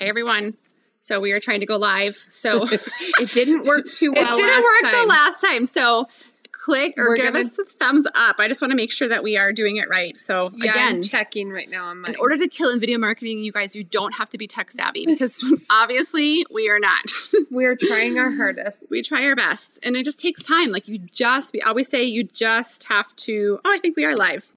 Hi, 0.00 0.06
everyone. 0.06 0.54
So 1.02 1.20
we 1.20 1.32
are 1.32 1.40
trying 1.40 1.60
to 1.60 1.66
go 1.66 1.76
live. 1.76 2.16
So 2.30 2.62
it 2.70 3.32
didn't 3.32 3.64
work 3.64 3.90
too 3.90 4.12
well. 4.12 4.32
it 4.32 4.36
didn't 4.36 4.62
work 4.62 4.82
last 4.82 5.02
the 5.02 5.06
last 5.06 5.40
time. 5.42 5.66
So 5.66 6.06
click 6.52 6.94
or 6.98 7.10
We're 7.10 7.16
give 7.16 7.32
gonna- 7.34 7.44
us 7.44 7.58
a 7.58 7.64
thumbs 7.64 8.06
up. 8.14 8.36
I 8.38 8.48
just 8.48 8.62
want 8.62 8.70
to 8.70 8.76
make 8.76 8.92
sure 8.92 9.08
that 9.08 9.22
we 9.22 9.36
are 9.36 9.52
doing 9.52 9.76
it 9.76 9.88
right. 9.90 10.18
So 10.18 10.52
Yeah, 10.56 10.70
again, 10.72 10.94
I'm 10.96 11.02
checking 11.02 11.50
right 11.50 11.68
now 11.68 11.86
on 11.86 12.00
mine. 12.00 12.12
in 12.14 12.20
order 12.20 12.36
to 12.38 12.48
kill 12.48 12.70
in 12.70 12.80
video 12.80 12.98
marketing, 12.98 13.40
you 13.40 13.52
guys, 13.52 13.76
you 13.76 13.84
don't 13.84 14.14
have 14.14 14.28
to 14.30 14.38
be 14.38 14.46
tech 14.46 14.70
savvy 14.70 15.04
because 15.06 15.42
obviously 15.70 16.46
we 16.50 16.68
are 16.70 16.78
not. 16.80 17.04
We're 17.50 17.76
trying 17.76 18.18
our 18.18 18.30
hardest. 18.30 18.86
we 18.90 19.02
try 19.02 19.24
our 19.26 19.36
best 19.36 19.78
and 19.82 19.96
it 19.96 20.04
just 20.06 20.20
takes 20.20 20.42
time. 20.42 20.70
Like 20.70 20.88
you 20.88 20.96
just, 20.98 21.52
we 21.52 21.60
always 21.62 21.88
say 21.88 22.04
you 22.04 22.24
just 22.24 22.84
have 22.84 23.14
to. 23.16 23.60
Oh, 23.64 23.70
I 23.72 23.78
think 23.78 23.96
we 23.96 24.04
are 24.06 24.16
live. 24.16 24.48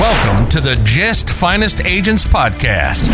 Welcome 0.00 0.48
to 0.50 0.60
the 0.60 0.80
Just 0.84 1.28
Finest 1.30 1.80
Agents 1.84 2.24
Podcast 2.24 3.08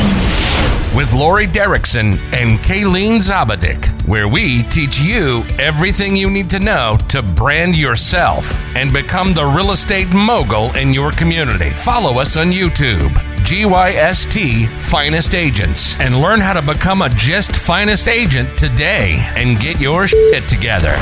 with 0.95 1.13
Lori 1.13 1.47
Derrickson 1.47 2.19
and 2.33 2.59
Kayleen 2.61 3.19
Zabadik, 3.19 3.87
where 4.07 4.29
we 4.29 4.63
teach 4.65 5.01
you 5.01 5.43
everything 5.59 6.15
you 6.15 6.31
need 6.31 6.49
to 6.51 6.61
know 6.61 6.97
to 7.09 7.23
brand 7.23 7.75
yourself 7.77 8.53
and 8.77 8.93
become 8.93 9.33
the 9.33 9.45
real 9.45 9.73
estate 9.73 10.13
mogul 10.15 10.75
in 10.77 10.95
your 10.95 11.11
community. 11.13 11.71
Follow 11.71 12.21
us 12.21 12.37
on 12.37 12.47
YouTube. 12.47 13.11
GYST 13.45 14.69
Finest 14.81 15.35
Agents 15.35 16.01
and 16.01 16.21
learn 16.21 16.41
how 16.41 16.53
to 16.55 16.63
become 16.63 17.03
a 17.03 17.09
Just 17.11 17.55
Finest 17.57 18.09
agent 18.09 18.57
today 18.59 19.17
and 19.37 19.61
get 19.61 19.81
your 19.81 20.07
shit 20.07 20.49
together. 20.49 20.97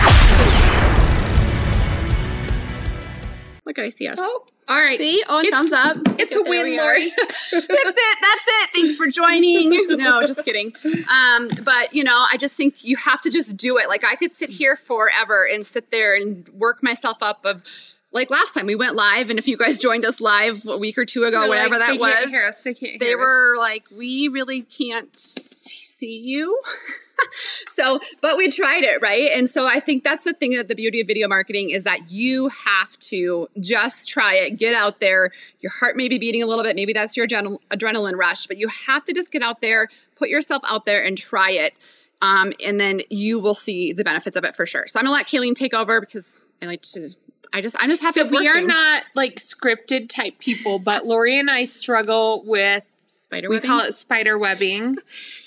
Look, 3.64 3.78
I 3.78 3.90
see 3.90 4.08
us. 4.08 4.18
Oh, 4.20 4.44
all 4.72 4.80
right. 4.80 4.98
See? 4.98 5.22
Oh, 5.28 5.38
It's- 5.40 5.52
thumbs 5.52 5.72
up. 5.72 5.96
It's 6.18 6.34
a 6.36 6.42
win. 6.42 6.76
Lori. 6.76 7.10
that's 7.52 7.52
it. 7.52 8.18
That's 8.20 8.46
it. 8.46 8.70
Thanks 8.74 8.96
for 8.96 9.06
joining. 9.08 9.70
No, 9.98 10.22
just 10.26 10.44
kidding. 10.44 10.74
Um, 11.08 11.48
but 11.64 11.92
you 11.94 12.04
know, 12.04 12.24
I 12.30 12.36
just 12.36 12.54
think 12.54 12.84
you 12.84 12.96
have 12.96 13.20
to 13.22 13.30
just 13.30 13.56
do 13.56 13.76
it. 13.78 13.88
Like 13.88 14.04
I 14.04 14.16
could 14.16 14.32
sit 14.32 14.50
here 14.50 14.76
forever 14.76 15.44
and 15.46 15.66
sit 15.66 15.90
there 15.90 16.14
and 16.14 16.48
work 16.50 16.82
myself 16.82 17.22
up 17.22 17.44
of 17.44 17.64
like 18.12 18.30
last 18.30 18.54
time 18.54 18.66
we 18.66 18.74
went 18.74 18.94
live 18.94 19.30
and 19.30 19.38
if 19.38 19.48
you 19.48 19.56
guys 19.56 19.78
joined 19.78 20.04
us 20.04 20.20
live 20.20 20.66
a 20.66 20.76
week 20.76 20.98
or 20.98 21.04
two 21.04 21.24
ago, 21.24 21.40
They're 21.40 21.48
whatever 21.48 21.70
like, 21.70 21.80
that 21.80 21.92
they 21.92 21.98
Can't 21.98 22.24
was, 22.24 22.30
hear 22.30 22.46
us. 22.46 22.56
They 22.58 22.74
can't 22.74 23.00
they 23.00 23.06
hear 23.06 23.18
us. 23.18 23.24
were 23.24 23.54
like, 23.58 23.84
we 23.96 24.28
really 24.28 24.62
can't 24.62 25.18
see 25.18 26.18
you. 26.18 26.60
so, 27.68 28.00
but 28.20 28.36
we 28.36 28.50
tried 28.50 28.82
it, 28.82 29.00
right? 29.00 29.30
And 29.34 29.48
so 29.48 29.66
I 29.66 29.80
think 29.80 30.04
that's 30.04 30.24
the 30.24 30.34
thing 30.34 30.52
that 30.56 30.68
the 30.68 30.74
beauty 30.74 31.00
of 31.00 31.06
video 31.06 31.28
marketing 31.28 31.70
is 31.70 31.84
that 31.84 32.10
you 32.10 32.48
have 32.48 32.98
to 32.98 33.48
just 33.60 34.08
try 34.08 34.34
it, 34.34 34.58
get 34.58 34.74
out 34.74 35.00
there. 35.00 35.30
Your 35.60 35.72
heart 35.72 35.96
may 35.96 36.08
be 36.08 36.18
beating 36.18 36.42
a 36.42 36.46
little 36.46 36.64
bit, 36.64 36.76
maybe 36.76 36.92
that's 36.92 37.16
your 37.16 37.26
adrenal- 37.26 37.60
adrenaline 37.70 38.16
rush, 38.16 38.46
but 38.46 38.58
you 38.58 38.68
have 38.86 39.04
to 39.06 39.12
just 39.12 39.30
get 39.32 39.42
out 39.42 39.60
there, 39.60 39.88
put 40.16 40.28
yourself 40.28 40.62
out 40.68 40.84
there 40.84 41.02
and 41.04 41.16
try 41.16 41.50
it. 41.50 41.78
Um, 42.20 42.52
and 42.64 42.78
then 42.78 43.00
you 43.10 43.40
will 43.40 43.54
see 43.54 43.92
the 43.92 44.04
benefits 44.04 44.36
of 44.36 44.44
it 44.44 44.54
for 44.54 44.64
sure. 44.64 44.84
So 44.86 45.00
I'm 45.00 45.06
gonna 45.06 45.16
let 45.16 45.26
Kayleen 45.26 45.54
take 45.54 45.74
over 45.74 46.00
because 46.00 46.44
I 46.62 46.66
like 46.66 46.82
to. 46.82 47.10
I 47.52 47.60
just, 47.60 47.76
I'm 47.80 47.90
just 47.90 48.02
happy. 48.02 48.22
So 48.22 48.30
we 48.30 48.48
are 48.48 48.60
not 48.60 49.04
like 49.14 49.36
scripted 49.36 50.08
type 50.08 50.38
people, 50.38 50.78
but 50.78 51.06
Lori 51.06 51.38
and 51.38 51.50
I 51.50 51.64
struggle 51.64 52.42
with 52.46 52.84
spider. 53.32 53.48
Webbing? 53.48 53.62
we 53.62 53.68
call 53.68 53.80
it 53.80 53.92
spider 53.94 54.38
webbing. 54.38 54.96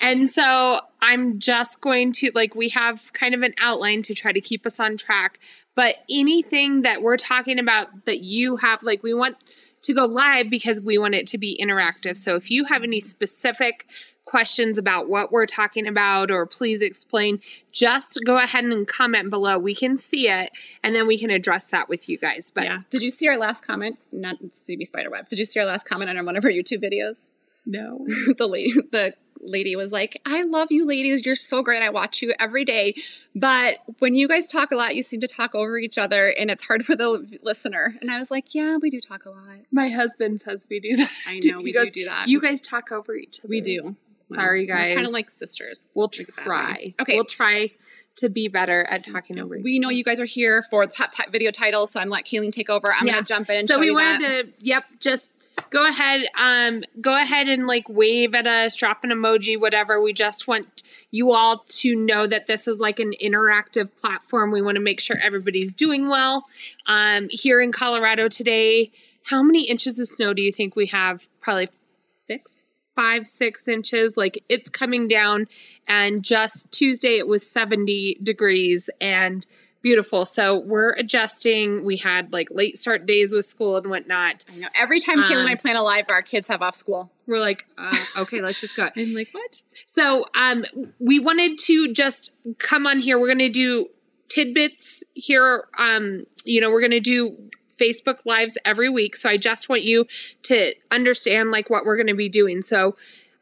and 0.02 0.28
so 0.28 0.82
I'm 1.02 1.40
just 1.40 1.82
going 1.82 2.12
to 2.14 2.32
like 2.34 2.56
we 2.56 2.70
have 2.70 3.12
kind 3.14 3.36
of 3.36 3.42
an 3.42 3.54
outline 3.60 4.02
to 4.04 4.14
try 4.14 4.32
to 4.32 4.42
keep 4.42 4.66
us 4.66 4.80
on 4.80 4.98
track. 4.98 5.40
But 5.76 5.96
anything 6.10 6.84
that 6.84 7.02
we're 7.02 7.18
talking 7.18 7.60
about 7.60 8.06
that 8.06 8.22
you 8.22 8.58
have 8.58 8.82
like 8.84 9.04
we 9.04 9.14
want 9.14 9.38
to 9.84 9.94
go 9.94 10.06
live 10.06 10.50
because 10.50 10.82
we 10.82 10.98
want 10.98 11.16
it 11.16 11.28
to 11.28 11.38
be 11.38 11.60
interactive. 11.62 12.18
So 12.18 12.36
if 12.36 12.50
you 12.50 12.66
have 12.66 12.84
any 12.84 13.00
specific 13.00 13.88
questions 14.26 14.78
about 14.78 15.08
what 15.08 15.32
we're 15.32 15.46
talking 15.46 15.88
about 15.88 16.32
or 16.32 16.46
please 16.46 16.82
explain, 16.82 17.40
just 17.72 18.20
go 18.26 18.38
ahead 18.38 18.66
and 18.66 18.88
comment 18.88 19.30
below. 19.30 19.58
We 19.58 19.76
can 19.76 19.98
see 19.98 20.28
it 20.28 20.52
and 20.84 20.96
then 20.96 21.08
we 21.08 21.18
can 21.18 21.30
address 21.30 21.68
that 21.68 21.88
with 21.88 22.10
you 22.10 22.18
guys. 22.18 22.52
But 22.54 22.66
Yeah. 22.66 22.80
Did 22.90 23.02
you 23.02 23.10
see 23.10 23.28
our 23.28 23.38
last 23.38 23.66
comment? 23.66 23.98
Not 24.12 24.38
CB 24.54 24.88
Spiderweb. 24.88 25.30
Did 25.30 25.40
you 25.40 25.46
see 25.46 25.60
our 25.60 25.66
last 25.66 25.88
comment 25.88 26.10
on 26.10 26.26
one 26.26 26.36
of 26.36 26.44
our 26.44 26.52
YouTube 26.52 26.84
videos? 26.84 27.30
no. 27.66 28.06
the 28.38 28.48
lady, 28.48 28.74
the 28.92 29.16
lady 29.42 29.76
was 29.76 29.92
like, 29.92 30.22
"I 30.26 30.44
love 30.44 30.72
you, 30.72 30.86
ladies. 30.86 31.26
You're 31.26 31.36
so 31.36 31.64
great. 31.64 31.82
I 31.82 31.90
watch 31.90 32.22
you 32.22 32.34
every 32.40 32.64
day, 32.64 32.96
but 33.36 33.80
when 34.00 34.16
you 34.16 34.28
guys 34.28 34.50
talk 34.52 34.72
a 34.72 34.76
lot, 34.76 34.96
you 34.96 35.04
seem 35.04 35.20
to 35.22 35.28
talk 35.28 35.56
over 35.56 35.78
each 35.78 35.98
other, 35.98 36.34
and 36.40 36.52
it's 36.52 36.64
hard 36.64 36.86
for 36.86 36.96
the 36.96 37.40
listener." 37.42 37.96
And 38.02 38.12
I 38.12 38.20
was 38.20 38.30
like, 38.30 38.54
"Yeah, 38.54 38.78
we 38.78 38.90
do 38.90 39.00
talk 39.00 39.26
a 39.26 39.30
lot. 39.30 39.58
My 39.72 39.90
husband 39.90 40.42
says 40.42 40.68
we 40.70 40.80
do 40.80 40.96
that. 40.98 41.10
I 41.28 41.40
know 41.44 41.58
we 41.60 41.72
He 41.72 41.74
do 41.74 41.90
do 41.90 42.06
that. 42.06 42.28
You 42.28 42.40
guys 42.40 42.62
talk 42.62 42.92
over 42.92 43.16
each 43.16 43.40
other. 43.40 43.50
we 43.50 43.62
do. 43.62 43.96
Sorry, 44.26 44.66
guys. 44.66 44.96
kind 44.96 45.08
of 45.08 45.14
like 45.14 45.30
sisters. 45.30 45.92
We'll 45.96 46.08
Think 46.08 46.30
of 46.30 46.34
it 46.34 46.38
that 46.38 46.46
try. 46.46 46.94
Okay. 47.00 47.16
We'll 47.16 47.26
try 47.26 47.72
to 48.18 48.30
be 48.30 48.48
better 48.48 48.86
at 48.90 49.04
talking 49.06 49.40
over. 49.40 49.60
we 49.62 49.78
know 49.78 49.90
you 49.90 50.04
guys 50.04 50.20
are 50.22 50.26
here 50.26 50.62
for 50.70 50.86
the 50.86 50.92
top, 50.92 51.12
top 51.12 51.32
video 51.32 51.52
titles, 51.52 51.92
so 51.92 52.00
I'm 52.00 52.10
let 52.10 52.26
Kayleen 52.26 52.52
take 52.52 52.70
over. 52.70 52.94
I'm 52.94 53.06
Yeah. 53.08 53.14
gonna 53.16 53.26
jump 53.26 53.50
in 53.50 53.58
and 53.58 53.68
so 53.68 53.78
we 53.80 53.92
wanted 53.92 54.22
that. 54.22 54.44
to. 54.60 54.66
Yep. 54.66 54.86
Just 55.00 55.28
go 55.70 55.88
ahead. 55.88 56.22
Um. 56.38 56.84
Go 57.02 57.16
ahead 57.16 57.50
and 57.50 57.68
like 57.68 57.88
wave 57.90 58.34
at 58.34 58.48
us, 58.48 58.76
drop 58.76 59.04
an 59.04 59.10
emoji, 59.12 59.60
whatever. 59.60 60.02
We 60.02 60.14
just 60.14 60.48
want 60.48 60.82
you 61.12 61.32
all 61.34 61.64
to 61.68 61.96
know 61.96 62.26
that 62.28 62.48
this 62.48 62.68
is 62.68 62.80
like 62.80 63.00
an 63.00 63.12
interactive 63.22 63.96
platform. 63.98 64.52
We 64.52 64.62
want 64.62 64.76
to 64.76 64.82
make 64.82 65.00
sure 65.02 65.18
everybody's 65.22 65.74
doing 65.76 66.08
well. 66.08 66.46
Um. 66.88 67.28
Here 67.30 67.60
in 67.62 67.72
Colorado 67.72 68.28
today, 68.30 68.92
how 69.26 69.44
many 69.44 69.64
inches 69.70 70.00
of 70.00 70.08
snow 70.08 70.34
do 70.34 70.42
you 70.42 70.52
think 70.52 70.76
we 70.76 70.88
have? 70.88 71.28
Probably 71.42 71.70
Six. 72.08 72.64
Five, 72.96 73.28
six 73.28 73.68
inches. 73.68 74.18
Like 74.18 74.44
it's 74.50 74.70
coming 74.70 75.08
down. 75.08 75.48
And 75.88 76.24
just 76.24 76.72
Tuesday, 76.72 77.18
it 77.18 77.28
was 77.28 77.50
70 77.50 78.20
degrees 78.24 78.90
and 79.00 79.46
beautiful. 79.82 80.26
So 80.26 80.58
we're 80.58 80.94
adjusting. 80.94 81.84
We 81.86 81.98
had 81.98 82.34
like 82.34 82.48
late 82.50 82.76
start 82.78 83.06
days 83.06 83.36
with 83.36 83.46
school 83.46 83.78
and 83.78 83.88
whatnot. 83.88 84.44
I 84.52 84.58
know. 84.58 84.68
Every 84.74 85.00
time 85.00 85.20
Kayleen 85.22 85.42
and 85.42 85.50
I 85.50 85.52
Um, 85.52 85.58
plan 85.58 85.76
a 85.76 85.84
live, 85.84 86.06
our 86.10 86.24
kids 86.24 86.48
have 86.48 86.64
off 86.64 86.74
school. 86.74 87.12
We're 87.28 87.40
like, 87.40 87.68
uh, 87.78 87.96
okay, 88.18 88.42
let's 88.42 88.60
just 88.60 88.76
go. 88.76 88.90
I'm 88.96 89.14
like, 89.14 89.30
what? 89.32 89.62
So 89.86 90.26
um, 90.34 90.66
we 91.00 91.20
wanted 91.20 91.60
to 91.60 91.94
just 91.94 92.32
come 92.58 92.88
on 92.88 93.00
here. 93.00 93.20
We're 93.20 93.28
going 93.28 93.38
to 93.40 93.50
do 93.50 93.90
tidbits 94.28 95.04
here. 95.14 95.68
Um, 95.78 96.26
you 96.44 96.62
know, 96.62 96.72
we're 96.72 96.82
going 96.82 96.90
to 96.92 97.00
do 97.00 97.38
Facebook 97.80 98.26
lives 98.26 98.58
every 98.66 98.90
week. 98.90 99.16
So 99.16 99.30
I 99.30 99.38
just 99.38 99.70
want 99.70 99.84
you 99.84 100.08
to 100.44 100.74
understand 100.92 101.52
like 101.52 101.70
what 101.70 101.86
we're 101.86 101.98
going 101.98 102.08
to 102.08 102.16
be 102.16 102.30
doing. 102.30 102.62
So, 102.62 102.96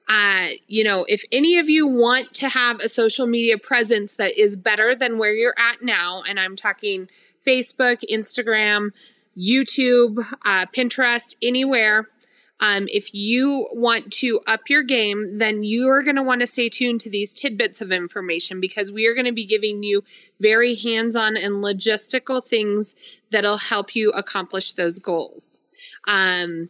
uh, 0.08 0.48
you 0.68 0.84
know, 0.84 1.06
if 1.08 1.24
any 1.32 1.58
of 1.58 1.70
you 1.70 1.88
want 1.88 2.34
to 2.36 2.50
have 2.50 2.80
a 2.82 2.90
social 2.90 3.28
media 3.28 3.58
presence 3.58 4.16
that 4.16 4.38
is 4.38 4.58
better 4.58 4.96
than 4.96 5.18
where 5.18 5.34
you're 5.34 5.56
at 5.58 5.82
now, 5.82 6.24
and 6.28 6.40
I'm 6.40 6.56
talking 6.56 7.10
Facebook, 7.46 8.04
Instagram, 8.12 8.92
YouTube, 9.38 10.20
uh, 10.46 10.66
Pinterest, 10.68 11.36
anywhere, 11.42 12.08
um, 12.64 12.88
if 12.90 13.14
you 13.14 13.68
want 13.74 14.10
to 14.14 14.40
up 14.48 14.70
your 14.70 14.84
game, 14.84 15.38
then 15.38 15.66
you 15.66 15.90
are 15.90 16.02
going 16.02 16.16
to 16.16 16.24
want 16.24 16.40
to 16.40 16.48
stay 16.48 16.70
tuned 16.70 17.02
to 17.02 17.10
these 17.10 17.34
tidbits 17.34 17.82
of 17.82 17.92
information 17.92 18.62
because 18.62 18.90
we 18.90 19.06
are 19.06 19.14
going 19.14 19.26
to 19.26 19.34
be 19.34 19.46
giving 19.46 19.84
you 19.84 20.06
very 20.40 20.74
hands 20.74 21.14
on 21.14 21.36
and 21.36 21.62
logistical 21.62 22.42
things 22.42 22.96
that'll 23.32 23.58
help 23.58 23.98
you 23.98 24.12
accomplish 24.12 24.72
those 24.72 24.98
goals. 25.00 25.64
Um, 26.08 26.70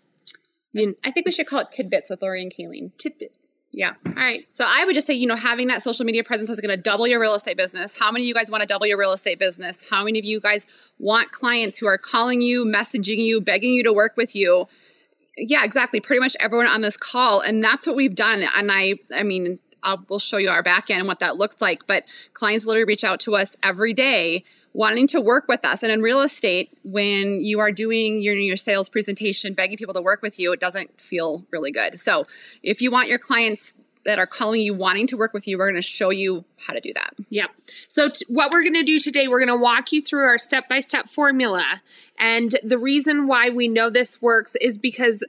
you, 0.72 0.96
I 1.04 1.12
think 1.12 1.28
we 1.28 1.32
should 1.32 1.46
call 1.46 1.60
it 1.60 1.72
tidbits 1.72 2.10
with 2.10 2.24
Lori 2.24 2.42
and 2.42 2.52
Kayleen. 2.52 2.92
tidbits. 2.98 3.38
Yeah. 3.72 3.94
All 4.04 4.14
right. 4.14 4.48
So 4.50 4.66
I 4.68 4.86
would 4.86 4.96
just 4.96 5.06
say, 5.06 5.14
you 5.14 5.28
know, 5.28 5.36
having 5.36 5.68
that 5.68 5.84
social 5.84 6.06
media 6.06 6.24
presence 6.24 6.50
is 6.50 6.60
going 6.60 6.76
to 6.76 6.82
double 6.82 7.06
your 7.06 7.20
real 7.20 7.36
estate 7.36 7.58
business. 7.58 8.00
How 8.00 8.12
many 8.12 8.26
of 8.26 8.28
you 8.28 8.34
guys 8.34 8.50
want 8.50 8.62
to 8.62 8.68
double 8.68 8.88
your 8.88 8.98
real 8.98 9.14
estate 9.14 9.38
business? 9.38 9.88
How 9.88 10.04
many 10.04 10.18
of 10.18 10.26
you 10.26 10.40
guys 10.40 10.66
want 10.98 11.32
clients 11.32 11.78
who 11.78 11.86
are 11.86 12.00
calling 12.00 12.42
you, 12.42 12.66
messaging 12.66 13.18
you, 13.18 13.42
begging 13.42 13.76
you 13.76 13.84
to 13.84 13.94
work 13.94 14.18
with 14.18 14.36
you? 14.36 14.68
Yeah, 15.38 15.64
exactly. 15.64 16.00
Pretty 16.00 16.20
much 16.20 16.36
everyone 16.40 16.68
on 16.68 16.82
this 16.82 16.98
call, 16.98 17.40
and 17.40 17.64
that's 17.64 17.88
what 17.88 17.96
we've 17.96 18.16
done. 18.16 18.44
And 18.56 18.72
I, 18.72 18.96
I 19.14 19.24
mean, 19.24 19.60
I'll, 19.82 20.06
we'll 20.08 20.20
show 20.20 20.38
you 20.38 20.50
our 20.50 20.64
back 20.64 20.90
end 20.90 21.00
and 21.00 21.08
what 21.08 21.20
that 21.20 21.38
looks 21.38 21.62
like. 21.62 21.88
But 21.88 22.06
clients 22.34 22.66
literally 22.66 22.86
reach 22.86 23.04
out 23.04 23.20
to 23.22 23.36
us 23.36 23.56
every 23.64 23.94
day 23.94 24.44
wanting 24.74 25.06
to 25.08 25.22
work 25.22 25.46
with 25.48 25.64
us. 25.66 25.84
And 25.84 25.92
in 25.92 26.02
real 26.02 26.22
estate, 26.22 26.76
when 26.84 27.44
you 27.44 27.60
are 27.60 27.72
doing 27.72 28.20
your, 28.22 28.36
your 28.36 28.58
sales 28.58 28.90
presentation, 28.90 29.54
begging 29.54 29.78
people 29.78 29.94
to 29.94 30.02
work 30.02 30.22
with 30.22 30.40
you, 30.40 30.52
it 30.52 30.60
doesn't 30.60 31.00
feel 31.00 31.46
really 31.52 31.72
good. 31.72 32.00
So 32.00 32.26
if 32.64 32.82
you 32.82 32.90
want 32.90 33.08
your 33.08 33.20
clients 33.20 33.76
that 34.06 34.20
are 34.20 34.26
calling 34.26 34.62
you 34.62 34.74
wanting 34.74 35.08
to 35.08 35.18
work 35.18 35.34
with 35.34 35.48
you, 35.48 35.58
we're 35.58 35.70
going 35.70 35.82
to 35.82 35.88
show 35.88 36.10
you 36.10 36.44
how 36.68 36.74
to 36.74 36.80
do 36.80 36.94
that. 36.94 37.14
Yep. 37.30 37.50
So, 37.88 38.10
t- 38.10 38.26
what 38.28 38.52
we're 38.52 38.64
going 38.64 38.74
to 38.74 38.84
do 38.84 39.00
today, 39.00 39.28
we're 39.28 39.40
going 39.40 39.48
to 39.48 39.62
walk 39.62 39.92
you 39.92 40.02
through 40.02 40.26
our 40.26 40.38
step 40.38 40.68
by 40.68 40.80
step 40.80 41.10
formula. 41.10 41.82
And 42.20 42.56
the 42.64 42.78
reason 42.78 43.28
why 43.28 43.50
we 43.50 43.68
know 43.68 43.90
this 43.90 44.22
works 44.22 44.56
is 44.62 44.78
because 44.78 45.24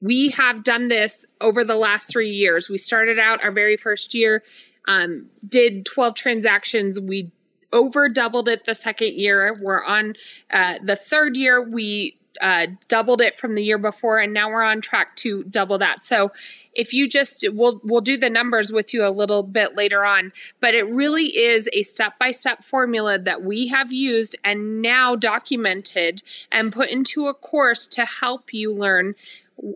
we 0.00 0.30
have 0.30 0.64
done 0.64 0.88
this 0.88 1.24
over 1.40 1.64
the 1.64 1.76
last 1.76 2.10
three 2.10 2.30
years. 2.30 2.68
We 2.68 2.78
started 2.78 3.18
out 3.18 3.42
our 3.42 3.52
very 3.52 3.76
first 3.76 4.14
year, 4.14 4.42
um, 4.88 5.26
did 5.48 5.86
12 5.86 6.14
transactions. 6.14 7.00
We 7.00 7.30
over 7.72 8.08
doubled 8.08 8.48
it 8.48 8.66
the 8.66 8.74
second 8.74 9.14
year. 9.14 9.56
We're 9.58 9.82
on 9.82 10.14
uh, 10.50 10.74
the 10.82 10.96
third 10.96 11.36
year. 11.36 11.62
We 11.62 12.16
uh, 12.40 12.66
doubled 12.88 13.20
it 13.20 13.38
from 13.38 13.54
the 13.54 13.62
year 13.62 13.78
before, 13.78 14.18
and 14.18 14.32
now 14.32 14.50
we're 14.50 14.62
on 14.62 14.80
track 14.80 15.16
to 15.16 15.44
double 15.44 15.78
that. 15.78 16.02
So 16.02 16.32
if 16.74 16.92
you 16.92 17.08
just 17.08 17.44
we'll 17.52 17.80
we'll 17.84 18.00
do 18.00 18.16
the 18.16 18.30
numbers 18.30 18.72
with 18.72 18.94
you 18.94 19.06
a 19.06 19.10
little 19.10 19.42
bit 19.42 19.76
later 19.76 20.04
on, 20.04 20.32
but 20.60 20.74
it 20.74 20.88
really 20.88 21.36
is 21.36 21.68
a 21.72 21.82
step-by-step 21.82 22.64
formula 22.64 23.18
that 23.18 23.42
we 23.42 23.68
have 23.68 23.92
used 23.92 24.36
and 24.44 24.82
now 24.82 25.14
documented 25.16 26.22
and 26.50 26.72
put 26.72 26.90
into 26.90 27.26
a 27.26 27.34
course 27.34 27.86
to 27.88 28.04
help 28.04 28.52
you 28.52 28.72
learn 28.72 29.14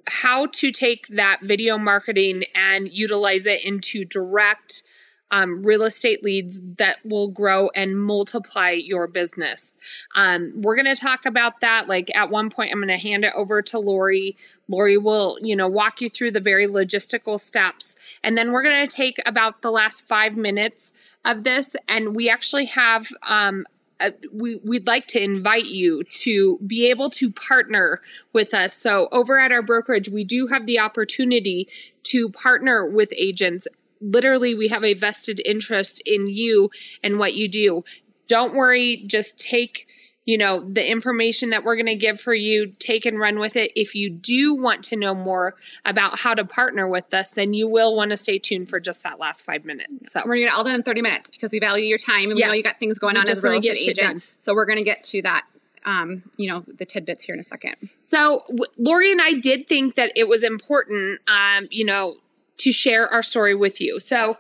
how 0.07 0.47
to 0.47 0.71
take 0.73 1.07
that 1.09 1.41
video 1.43 1.79
marketing 1.79 2.45
and 2.55 2.91
utilize 2.91 3.47
it 3.47 3.65
into 3.65 4.05
direct 4.05 4.83
um, 5.31 5.65
real 5.65 5.83
estate 5.83 6.23
leads 6.23 6.61
that 6.77 6.99
will 7.05 7.29
grow 7.29 7.69
and 7.75 8.01
multiply 8.01 8.71
your 8.71 9.07
business. 9.07 9.77
Um, 10.15 10.53
we're 10.57 10.77
going 10.77 10.95
to 10.95 11.01
talk 11.01 11.27
about 11.27 11.61
that. 11.61 11.89
Like 11.89 12.15
at 12.15 12.31
one 12.31 12.49
point, 12.49 12.71
I'm 12.73 12.79
going 12.79 12.89
to 12.89 12.97
hand 12.97 13.25
it 13.25 13.33
over 13.35 13.61
to 13.63 13.79
Lori. 13.79 14.37
Lori 14.69 14.99
will, 14.99 15.39
you 15.43 15.55
know, 15.55 15.69
walk 15.69 16.01
you 16.01 16.09
through 16.09 16.33
the 16.33 16.41
very 16.41 16.67
logistical 16.67 17.39
steps. 17.39 17.97
And 18.23 18.37
then 18.37 18.53
we're 18.53 18.63
going 18.63 18.87
to 18.87 18.95
take 18.97 19.17
about 19.25 19.63
the 19.63 19.71
last 19.71 20.07
five 20.09 20.37
minutes 20.37 20.93
of 21.25 21.45
this. 21.45 21.77
And 21.89 22.15
we 22.15 22.29
actually 22.29 22.67
have 22.67 23.09
um, 23.23 23.67
uh, 23.99 24.11
we, 24.33 24.57
we'd 24.57 24.87
like 24.87 25.07
to 25.07 25.23
invite 25.23 25.67
you 25.67 26.05
to 26.05 26.59
be 26.67 26.91
able 26.91 27.09
to 27.11 27.31
partner 27.31 28.03
with 28.33 28.53
us. 28.53 28.75
So, 28.75 29.09
over 29.11 29.39
at 29.39 29.53
our 29.53 29.63
brokerage, 29.63 30.09
we 30.09 30.25
do 30.25 30.49
have 30.49 30.67
the 30.67 30.79
opportunity 30.79 31.69
to 32.05 32.29
partner 32.29 32.87
with 32.87 33.13
agents. 33.17 33.67
Literally, 34.01 34.55
we 34.55 34.69
have 34.69 34.85
a 34.85 34.95
vested 34.95 35.41
interest 35.47 36.03
in 36.05 36.27
you 36.27 36.71
and 37.03 37.19
what 37.19 37.35
you 37.35 37.49
do. 37.49 37.85
Don't 38.29 38.55
worry, 38.55 39.05
just 39.07 39.39
take 39.39 39.87
you 40.27 40.37
know, 40.37 40.61
the 40.61 40.85
information 40.85 41.51
that 41.51 41.63
we're 41.63 41.77
going 41.77 41.87
to 41.87 41.95
give 41.95 42.21
for 42.21 42.35
you, 42.35 42.73
take 42.81 43.07
and 43.07 43.19
run 43.19 43.39
with 43.39 43.55
it. 43.55 43.71
If 43.77 43.95
you 43.95 44.11
do 44.11 44.57
want 44.57 44.83
to 44.85 44.97
know 44.97 45.15
more 45.15 45.55
about 45.85 46.19
how 46.19 46.35
to 46.35 46.45
partner 46.45 46.89
with 46.89 47.15
us, 47.15 47.31
then 47.31 47.55
you 47.55 47.69
will 47.69 47.95
want 47.97 48.11
to 48.11 48.17
stay 48.17 48.41
tuned 48.41 48.69
for 48.69 48.81
just 48.81 49.05
that 49.05 49.21
last 49.21 49.45
five 49.45 49.65
minutes. 49.65 50.13
So 50.13 50.21
we're 50.25 50.35
going 50.35 50.47
to 50.47 50.51
get 50.51 50.55
all 50.55 50.65
done 50.65 50.75
in 50.75 50.83
30 50.83 51.01
minutes 51.01 51.31
because 51.31 51.53
we 51.53 51.61
value 51.61 51.85
your 51.85 51.99
time 51.99 52.25
and 52.25 52.35
we 52.35 52.43
know 52.43 52.53
you 52.53 52.65
got 52.65 52.77
things 52.77 52.99
going 52.99 53.15
We 53.15 53.21
on 53.21 53.31
as 53.31 53.43
a 53.43 53.49
real 53.49 53.59
estate 53.59 53.99
agent. 54.01 54.25
So 54.41 54.53
we're 54.53 54.67
going 54.67 54.79
to 54.79 54.85
get 54.85 55.05
to 55.05 55.23
that, 55.23 55.47
um, 55.85 56.25
you 56.37 56.51
know, 56.51 56.65
the 56.67 56.85
tidbits 56.85 57.25
here 57.25 57.35
in 57.35 57.41
a 57.41 57.45
second. 57.45 57.77
So 57.97 58.43
w- 58.49 58.65
Lori 58.79 59.13
and 59.13 59.23
I 59.23 59.35
did 59.35 59.69
think 59.69 59.95
that 59.95 60.11
it 60.17 60.27
was 60.27 60.43
important, 60.43 61.21
um, 61.29 61.69
you 61.71 61.85
know, 61.85 62.17
to 62.59 62.73
share 62.73 63.09
our 63.09 63.23
story 63.23 63.55
with 63.55 63.81
you. 63.81 64.01
So 64.01 64.39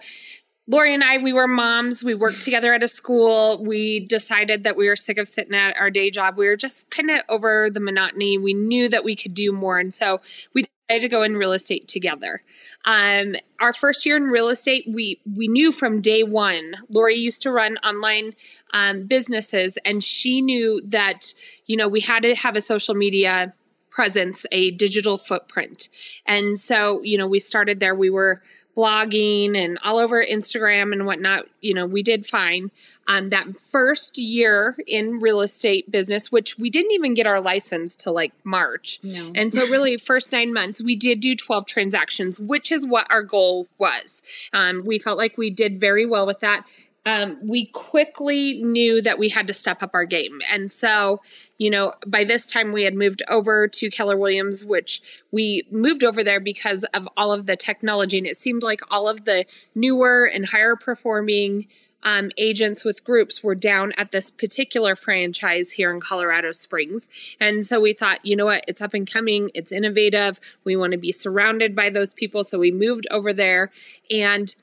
Lori 0.68 0.94
and 0.94 1.04
I, 1.04 1.18
we 1.18 1.32
were 1.32 1.46
moms. 1.46 2.02
We 2.02 2.14
worked 2.14 2.42
together 2.42 2.74
at 2.74 2.82
a 2.82 2.88
school. 2.88 3.64
We 3.64 4.00
decided 4.00 4.64
that 4.64 4.76
we 4.76 4.88
were 4.88 4.96
sick 4.96 5.16
of 5.16 5.28
sitting 5.28 5.54
at 5.54 5.76
our 5.76 5.90
day 5.90 6.10
job. 6.10 6.36
We 6.36 6.48
were 6.48 6.56
just 6.56 6.90
kind 6.90 7.10
of 7.10 7.20
over 7.28 7.70
the 7.70 7.78
monotony. 7.78 8.36
We 8.36 8.52
knew 8.52 8.88
that 8.88 9.04
we 9.04 9.14
could 9.14 9.32
do 9.32 9.52
more, 9.52 9.78
and 9.78 9.94
so 9.94 10.20
we 10.54 10.64
decided 10.88 11.02
to 11.02 11.08
go 11.08 11.22
in 11.22 11.36
real 11.36 11.52
estate 11.52 11.86
together. 11.86 12.42
Um, 12.84 13.36
our 13.60 13.72
first 13.72 14.04
year 14.06 14.16
in 14.16 14.24
real 14.24 14.48
estate, 14.48 14.86
we 14.88 15.20
we 15.36 15.46
knew 15.46 15.70
from 15.70 16.00
day 16.00 16.24
one. 16.24 16.74
Lori 16.88 17.14
used 17.14 17.42
to 17.42 17.52
run 17.52 17.76
online 17.78 18.34
um, 18.72 19.06
businesses, 19.06 19.78
and 19.84 20.02
she 20.02 20.42
knew 20.42 20.82
that 20.84 21.32
you 21.66 21.76
know 21.76 21.86
we 21.86 22.00
had 22.00 22.22
to 22.24 22.34
have 22.34 22.56
a 22.56 22.60
social 22.60 22.94
media 22.96 23.54
presence, 23.90 24.44
a 24.50 24.72
digital 24.72 25.16
footprint, 25.16 25.88
and 26.26 26.58
so 26.58 27.00
you 27.04 27.16
know 27.16 27.28
we 27.28 27.38
started 27.38 27.78
there. 27.78 27.94
We 27.94 28.10
were 28.10 28.42
blogging 28.76 29.56
and 29.56 29.78
all 29.82 29.98
over 29.98 30.22
Instagram 30.22 30.92
and 30.92 31.06
whatnot. 31.06 31.46
You 31.60 31.74
know, 31.74 31.86
we 31.86 32.02
did 32.02 32.26
fine. 32.26 32.70
Um, 33.08 33.28
that 33.30 33.56
first 33.56 34.18
year 34.18 34.76
in 34.86 35.20
real 35.20 35.40
estate 35.40 35.90
business, 35.90 36.30
which 36.30 36.58
we 36.58 36.70
didn't 36.70 36.90
even 36.90 37.14
get 37.14 37.26
our 37.26 37.40
license 37.40 37.94
till 37.96 38.12
like 38.12 38.32
March. 38.44 38.98
No. 39.02 39.32
And 39.34 39.54
so, 39.54 39.66
really, 39.68 39.96
first 39.96 40.32
nine 40.32 40.52
months, 40.52 40.82
we 40.82 40.96
did 40.96 41.20
do 41.20 41.34
12 41.34 41.66
transactions, 41.66 42.40
which 42.40 42.70
is 42.72 42.84
what 42.84 43.06
our 43.08 43.22
goal 43.22 43.68
was. 43.78 44.22
Um, 44.52 44.82
we 44.84 44.98
felt 44.98 45.18
like 45.18 45.38
we 45.38 45.50
did 45.50 45.80
very 45.80 46.04
well 46.04 46.26
with 46.26 46.40
that. 46.40 46.66
Um, 47.06 47.38
we 47.40 47.66
quickly 47.66 48.64
knew 48.64 49.00
that 49.00 49.18
we 49.18 49.28
had 49.28 49.46
to 49.46 49.54
step 49.54 49.80
up 49.80 49.92
our 49.94 50.04
game. 50.04 50.40
And 50.50 50.70
so, 50.70 51.22
you 51.56 51.70
know, 51.70 51.92
by 52.04 52.24
this 52.24 52.44
time 52.44 52.72
we 52.72 52.82
had 52.82 52.94
moved 52.94 53.22
over 53.28 53.68
to 53.68 53.90
Keller 53.90 54.16
Williams, 54.16 54.64
which 54.64 55.00
we 55.30 55.62
moved 55.70 56.02
over 56.02 56.24
there 56.24 56.40
because 56.40 56.82
of 56.92 57.08
all 57.16 57.32
of 57.32 57.46
the 57.46 57.56
technology. 57.56 58.18
And 58.18 58.26
it 58.26 58.36
seemed 58.36 58.64
like 58.64 58.80
all 58.90 59.08
of 59.08 59.24
the 59.24 59.46
newer 59.74 60.24
and 60.24 60.48
higher 60.48 60.74
performing 60.74 61.68
um, 62.02 62.30
agents 62.36 62.84
with 62.84 63.04
groups 63.04 63.42
were 63.42 63.54
down 63.54 63.92
at 63.96 64.10
this 64.10 64.30
particular 64.30 64.94
franchise 64.94 65.72
here 65.72 65.92
in 65.92 66.00
Colorado 66.00 66.52
Springs. 66.52 67.08
And 67.40 67.64
so 67.64 67.80
we 67.80 67.92
thought, 67.92 68.24
you 68.24 68.36
know 68.36 68.46
what, 68.46 68.64
it's 68.68 68.82
up 68.82 68.94
and 68.94 69.10
coming, 69.10 69.50
it's 69.54 69.72
innovative. 69.72 70.40
We 70.64 70.76
want 70.76 70.92
to 70.92 70.98
be 70.98 71.12
surrounded 71.12 71.74
by 71.74 71.90
those 71.90 72.12
people. 72.12 72.44
So 72.44 72.58
we 72.58 72.70
moved 72.70 73.06
over 73.10 73.32
there. 73.32 73.72
And 74.10 74.54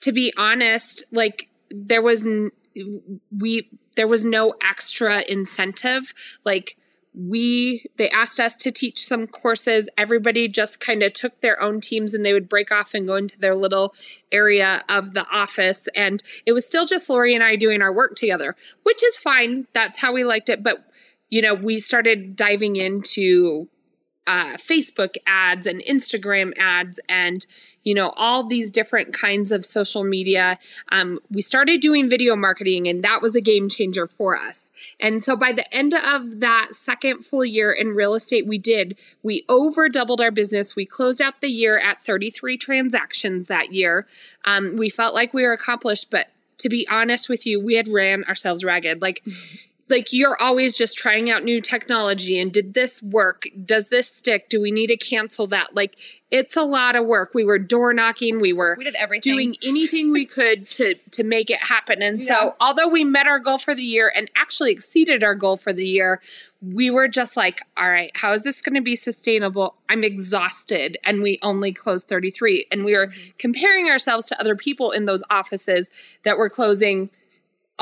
to 0.00 0.12
be 0.12 0.32
honest, 0.36 1.04
like 1.12 1.48
there 1.70 2.02
was 2.02 2.26
n- 2.26 2.50
we 3.36 3.68
there 3.96 4.08
was 4.08 4.24
no 4.24 4.54
extra 4.62 5.22
incentive. 5.28 6.14
Like 6.44 6.76
we 7.12 7.84
they 7.96 8.08
asked 8.10 8.38
us 8.38 8.54
to 8.56 8.70
teach 8.70 9.04
some 9.04 9.26
courses. 9.26 9.88
Everybody 9.98 10.48
just 10.48 10.80
kind 10.80 11.02
of 11.02 11.12
took 11.12 11.40
their 11.40 11.60
own 11.60 11.80
teams 11.80 12.14
and 12.14 12.24
they 12.24 12.32
would 12.32 12.48
break 12.48 12.70
off 12.70 12.94
and 12.94 13.06
go 13.06 13.16
into 13.16 13.38
their 13.38 13.54
little 13.54 13.94
area 14.30 14.82
of 14.88 15.14
the 15.14 15.26
office. 15.28 15.88
And 15.94 16.22
it 16.46 16.52
was 16.52 16.66
still 16.66 16.86
just 16.86 17.10
Lori 17.10 17.34
and 17.34 17.42
I 17.42 17.56
doing 17.56 17.82
our 17.82 17.92
work 17.92 18.14
together, 18.14 18.56
which 18.84 19.02
is 19.02 19.18
fine. 19.18 19.66
That's 19.74 19.98
how 19.98 20.12
we 20.12 20.24
liked 20.24 20.48
it. 20.48 20.62
But 20.62 20.84
you 21.28 21.42
know, 21.42 21.54
we 21.54 21.78
started 21.78 22.36
diving 22.36 22.76
into 22.76 23.68
uh, 24.26 24.54
Facebook 24.54 25.16
ads 25.26 25.66
and 25.66 25.82
Instagram 25.82 26.52
ads 26.58 27.00
and 27.08 27.46
you 27.84 27.94
know 27.94 28.10
all 28.16 28.46
these 28.46 28.70
different 28.70 29.12
kinds 29.12 29.52
of 29.52 29.64
social 29.64 30.04
media. 30.04 30.58
Um, 30.90 31.20
we 31.30 31.40
started 31.40 31.80
doing 31.80 32.08
video 32.08 32.36
marketing, 32.36 32.86
and 32.88 33.02
that 33.02 33.22
was 33.22 33.34
a 33.34 33.40
game 33.40 33.68
changer 33.68 34.06
for 34.06 34.36
us. 34.36 34.70
And 34.98 35.22
so 35.22 35.36
by 35.36 35.52
the 35.52 35.72
end 35.74 35.94
of 35.94 36.40
that 36.40 36.68
second 36.72 37.24
full 37.24 37.44
year 37.44 37.72
in 37.72 37.88
real 37.88 38.14
estate, 38.14 38.46
we 38.46 38.58
did 38.58 38.98
we 39.22 39.44
over 39.48 39.88
doubled 39.88 40.20
our 40.20 40.30
business. 40.30 40.76
We 40.76 40.86
closed 40.86 41.20
out 41.20 41.40
the 41.40 41.48
year 41.48 41.78
at 41.78 42.02
33 42.02 42.56
transactions 42.56 43.46
that 43.46 43.72
year. 43.72 44.06
Um, 44.44 44.76
we 44.76 44.90
felt 44.90 45.14
like 45.14 45.34
we 45.34 45.42
were 45.42 45.52
accomplished, 45.52 46.10
but 46.10 46.28
to 46.58 46.68
be 46.68 46.86
honest 46.88 47.28
with 47.28 47.46
you, 47.46 47.60
we 47.60 47.74
had 47.74 47.88
ran 47.88 48.24
ourselves 48.24 48.64
ragged. 48.64 49.02
Like 49.02 49.24
like 49.90 50.12
you're 50.12 50.40
always 50.40 50.78
just 50.78 50.96
trying 50.96 51.30
out 51.30 51.42
new 51.42 51.60
technology 51.60 52.38
and 52.38 52.52
did 52.52 52.74
this 52.74 53.02
work 53.02 53.46
does 53.64 53.88
this 53.88 54.08
stick 54.08 54.48
do 54.48 54.60
we 54.60 54.70
need 54.70 54.86
to 54.86 54.96
cancel 54.96 55.48
that 55.48 55.74
like 55.74 55.96
it's 56.30 56.56
a 56.56 56.62
lot 56.62 56.94
of 56.96 57.06
work 57.06 57.32
we 57.34 57.44
were 57.44 57.58
door 57.58 57.92
knocking 57.92 58.38
we 58.40 58.52
were 58.52 58.74
We 58.78 58.84
did 58.84 58.94
everything. 58.94 59.32
doing 59.32 59.54
anything 59.64 60.12
we 60.12 60.26
could 60.26 60.68
to 60.72 60.94
to 61.12 61.24
make 61.24 61.50
it 61.50 61.58
happen 61.62 62.02
and 62.02 62.20
Yeah. 62.22 62.26
so 62.40 62.54
although 62.60 62.88
we 62.88 63.04
met 63.04 63.26
our 63.26 63.38
goal 63.38 63.58
for 63.58 63.74
the 63.74 63.82
year 63.82 64.12
and 64.14 64.30
actually 64.36 64.70
exceeded 64.72 65.24
our 65.24 65.34
goal 65.34 65.56
for 65.56 65.72
the 65.72 65.86
year 65.86 66.20
we 66.62 66.90
were 66.90 67.08
just 67.08 67.36
like 67.36 67.62
all 67.76 67.88
right 67.90 68.12
how 68.14 68.32
is 68.32 68.42
this 68.42 68.60
going 68.62 68.74
to 68.74 68.80
be 68.82 68.94
sustainable 68.94 69.74
i'm 69.88 70.04
exhausted 70.04 70.98
and 71.04 71.22
we 71.22 71.38
only 71.42 71.72
closed 71.72 72.06
33 72.08 72.66
and 72.70 72.84
we 72.84 72.92
were 72.96 73.08
Mm-hmm. 73.08 73.30
comparing 73.38 73.88
ourselves 73.88 74.24
to 74.26 74.38
other 74.40 74.54
people 74.54 74.92
in 74.92 75.04
those 75.06 75.22
offices 75.30 75.90
that 76.24 76.36
were 76.38 76.50
closing 76.50 77.10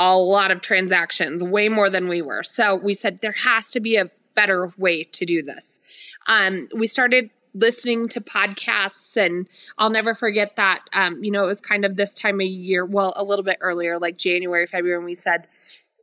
a 0.00 0.16
lot 0.16 0.52
of 0.52 0.60
transactions, 0.60 1.42
way 1.42 1.68
more 1.68 1.90
than 1.90 2.06
we 2.06 2.22
were. 2.22 2.44
So 2.44 2.76
we 2.76 2.94
said 2.94 3.20
there 3.20 3.34
has 3.44 3.66
to 3.72 3.80
be 3.80 3.96
a 3.96 4.08
better 4.36 4.72
way 4.78 5.02
to 5.02 5.24
do 5.26 5.42
this. 5.42 5.80
Um, 6.28 6.68
we 6.72 6.86
started 6.86 7.30
listening 7.58 8.08
to 8.08 8.20
podcasts, 8.20 9.16
and 9.16 9.48
I'll 9.76 9.90
never 9.90 10.14
forget 10.14 10.56
that. 10.56 10.84
Um, 10.92 11.22
you 11.22 11.30
know, 11.30 11.44
it 11.44 11.46
was 11.46 11.60
kind 11.60 11.84
of 11.84 11.96
this 11.96 12.14
time 12.14 12.40
of 12.40 12.46
year, 12.46 12.84
well, 12.84 13.12
a 13.16 13.24
little 13.24 13.44
bit 13.44 13.58
earlier, 13.60 13.98
like 13.98 14.16
January, 14.16 14.66
February, 14.66 14.96
and 14.96 15.04
we 15.04 15.14
said, 15.14 15.48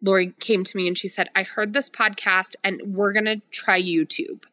Lori 0.01 0.33
came 0.39 0.63
to 0.63 0.77
me 0.77 0.87
and 0.87 0.97
she 0.97 1.07
said, 1.07 1.29
I 1.35 1.43
heard 1.43 1.73
this 1.73 1.89
podcast 1.89 2.55
and 2.63 2.81
we're 2.95 3.13
going 3.13 3.25
to 3.25 3.41
try 3.51 3.81
YouTube. 3.81 4.43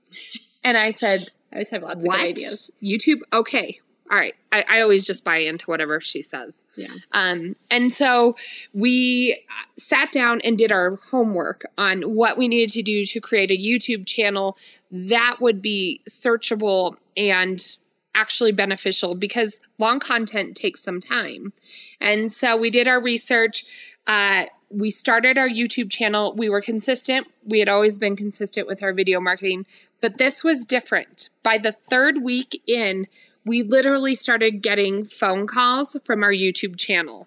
And 0.65 0.77
I 0.77 0.91
said, 0.91 1.31
I 1.53 1.57
always 1.57 1.71
have 1.71 1.83
lots 1.83 2.07
what? 2.07 2.17
of 2.17 2.23
good 2.23 2.31
ideas. 2.31 2.71
YouTube? 2.83 3.21
Okay. 3.33 3.81
All 4.11 4.19
right. 4.19 4.35
I, 4.51 4.65
I 4.69 4.81
always 4.83 5.07
just 5.07 5.25
buy 5.25 5.39
into 5.39 5.67
whatever 5.67 6.01
she 6.01 6.23
says. 6.23 6.65
Yeah. 6.77 6.95
Um, 7.13 7.57
and 7.71 7.93
so 7.93 8.37
we 8.75 9.43
sat 9.79 10.13
down 10.13 10.41
and 10.45 10.59
did 10.59 10.71
our 10.71 10.97
homework 11.11 11.65
on 11.79 12.03
what 12.03 12.37
we 12.37 12.49
needed 12.49 12.73
to 12.75 12.83
do 12.83 13.05
to 13.05 13.21
create 13.21 13.51
a 13.51 13.57
YouTube 13.57 14.07
channel 14.07 14.59
that 14.91 15.37
would 15.41 15.63
be 15.63 16.03
searchable 16.09 16.97
and 17.17 17.77
actually 18.15 18.53
beneficial 18.53 19.15
because 19.15 19.61
long 19.79 19.99
content 19.99 20.57
takes 20.57 20.83
some 20.83 21.01
time. 21.01 21.53
And 22.01 22.31
so 22.31 22.57
we 22.57 22.71
did 22.71 22.87
our 22.87 23.01
research. 23.01 23.65
Uh, 24.07 24.45
we 24.69 24.91
started 24.91 25.39
our 25.39 25.49
YouTube 25.49 25.91
channel. 25.91 26.35
We 26.35 26.51
were 26.51 26.61
consistent. 26.61 27.27
We 27.45 27.59
had 27.59 27.69
always 27.69 27.99
been 27.99 28.17
consistent 28.17 28.67
with 28.67 28.83
our 28.83 28.93
video 28.93 29.21
marketing, 29.21 29.67
but 30.01 30.19
this 30.19 30.45
was 30.45 30.67
different. 30.67 31.31
By 31.43 31.59
the 31.59 31.73
third 31.73 32.23
week 32.23 32.63
in, 32.67 33.07
we 33.45 33.63
literally 33.63 34.15
started 34.15 34.63
getting 34.63 35.05
phone 35.05 35.47
calls 35.47 35.97
from 36.05 36.23
our 36.23 36.33
YouTube 36.33 36.77
channel. 36.79 37.27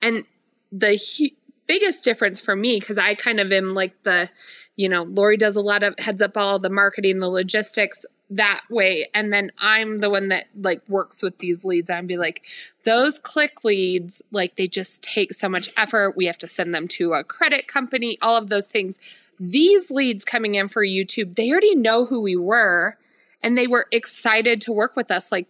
And 0.00 0.24
the 0.70 0.96
hu- 0.96 1.36
biggest 1.66 2.04
difference 2.04 2.40
for 2.40 2.54
me, 2.56 2.78
because 2.78 2.98
I 2.98 3.14
kind 3.14 3.40
of 3.40 3.52
am 3.52 3.74
like 3.74 4.00
the, 4.04 4.30
you 4.76 4.88
know, 4.88 5.02
Lori 5.02 5.36
does 5.36 5.56
a 5.56 5.60
lot 5.60 5.82
of 5.82 5.94
heads 5.98 6.22
up 6.22 6.36
all 6.36 6.58
the 6.58 6.70
marketing, 6.70 7.18
the 7.18 7.28
logistics. 7.28 8.06
that 8.32 8.60
way 8.70 9.08
and 9.12 9.32
then 9.32 9.50
i'm 9.58 9.98
the 9.98 10.08
one 10.08 10.28
that 10.28 10.44
like 10.54 10.88
works 10.88 11.20
with 11.20 11.36
these 11.38 11.64
leads 11.64 11.90
i'd 11.90 12.06
be 12.06 12.16
like 12.16 12.42
those 12.84 13.18
click 13.18 13.64
leads 13.64 14.22
like 14.30 14.54
they 14.54 14.68
just 14.68 15.02
take 15.02 15.32
so 15.32 15.48
much 15.48 15.68
effort 15.76 16.16
we 16.16 16.26
have 16.26 16.38
to 16.38 16.46
send 16.46 16.72
them 16.72 16.86
to 16.86 17.12
a 17.12 17.24
credit 17.24 17.66
company 17.66 18.16
all 18.22 18.36
of 18.36 18.48
those 18.48 18.68
things 18.68 19.00
these 19.40 19.90
leads 19.90 20.24
coming 20.24 20.54
in 20.54 20.68
for 20.68 20.84
youtube 20.84 21.34
they 21.34 21.50
already 21.50 21.74
know 21.74 22.04
who 22.04 22.20
we 22.20 22.36
were 22.36 22.96
and 23.42 23.56
they 23.56 23.66
were 23.66 23.86
excited 23.90 24.60
to 24.62 24.72
work 24.72 24.96
with 24.96 25.10
us. 25.10 25.32
Like 25.32 25.46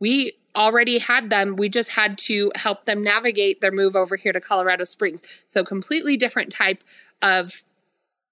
we 0.00 0.34
already 0.54 0.98
had 0.98 1.30
them. 1.30 1.56
We 1.56 1.68
just 1.68 1.90
had 1.92 2.18
to 2.18 2.50
help 2.54 2.84
them 2.84 3.02
navigate 3.02 3.60
their 3.60 3.70
move 3.70 3.94
over 3.96 4.16
here 4.16 4.32
to 4.32 4.40
colorado 4.40 4.84
springs. 4.84 5.22
So 5.46 5.64
completely 5.64 6.16
different 6.16 6.50
type 6.50 6.82
of 7.22 7.62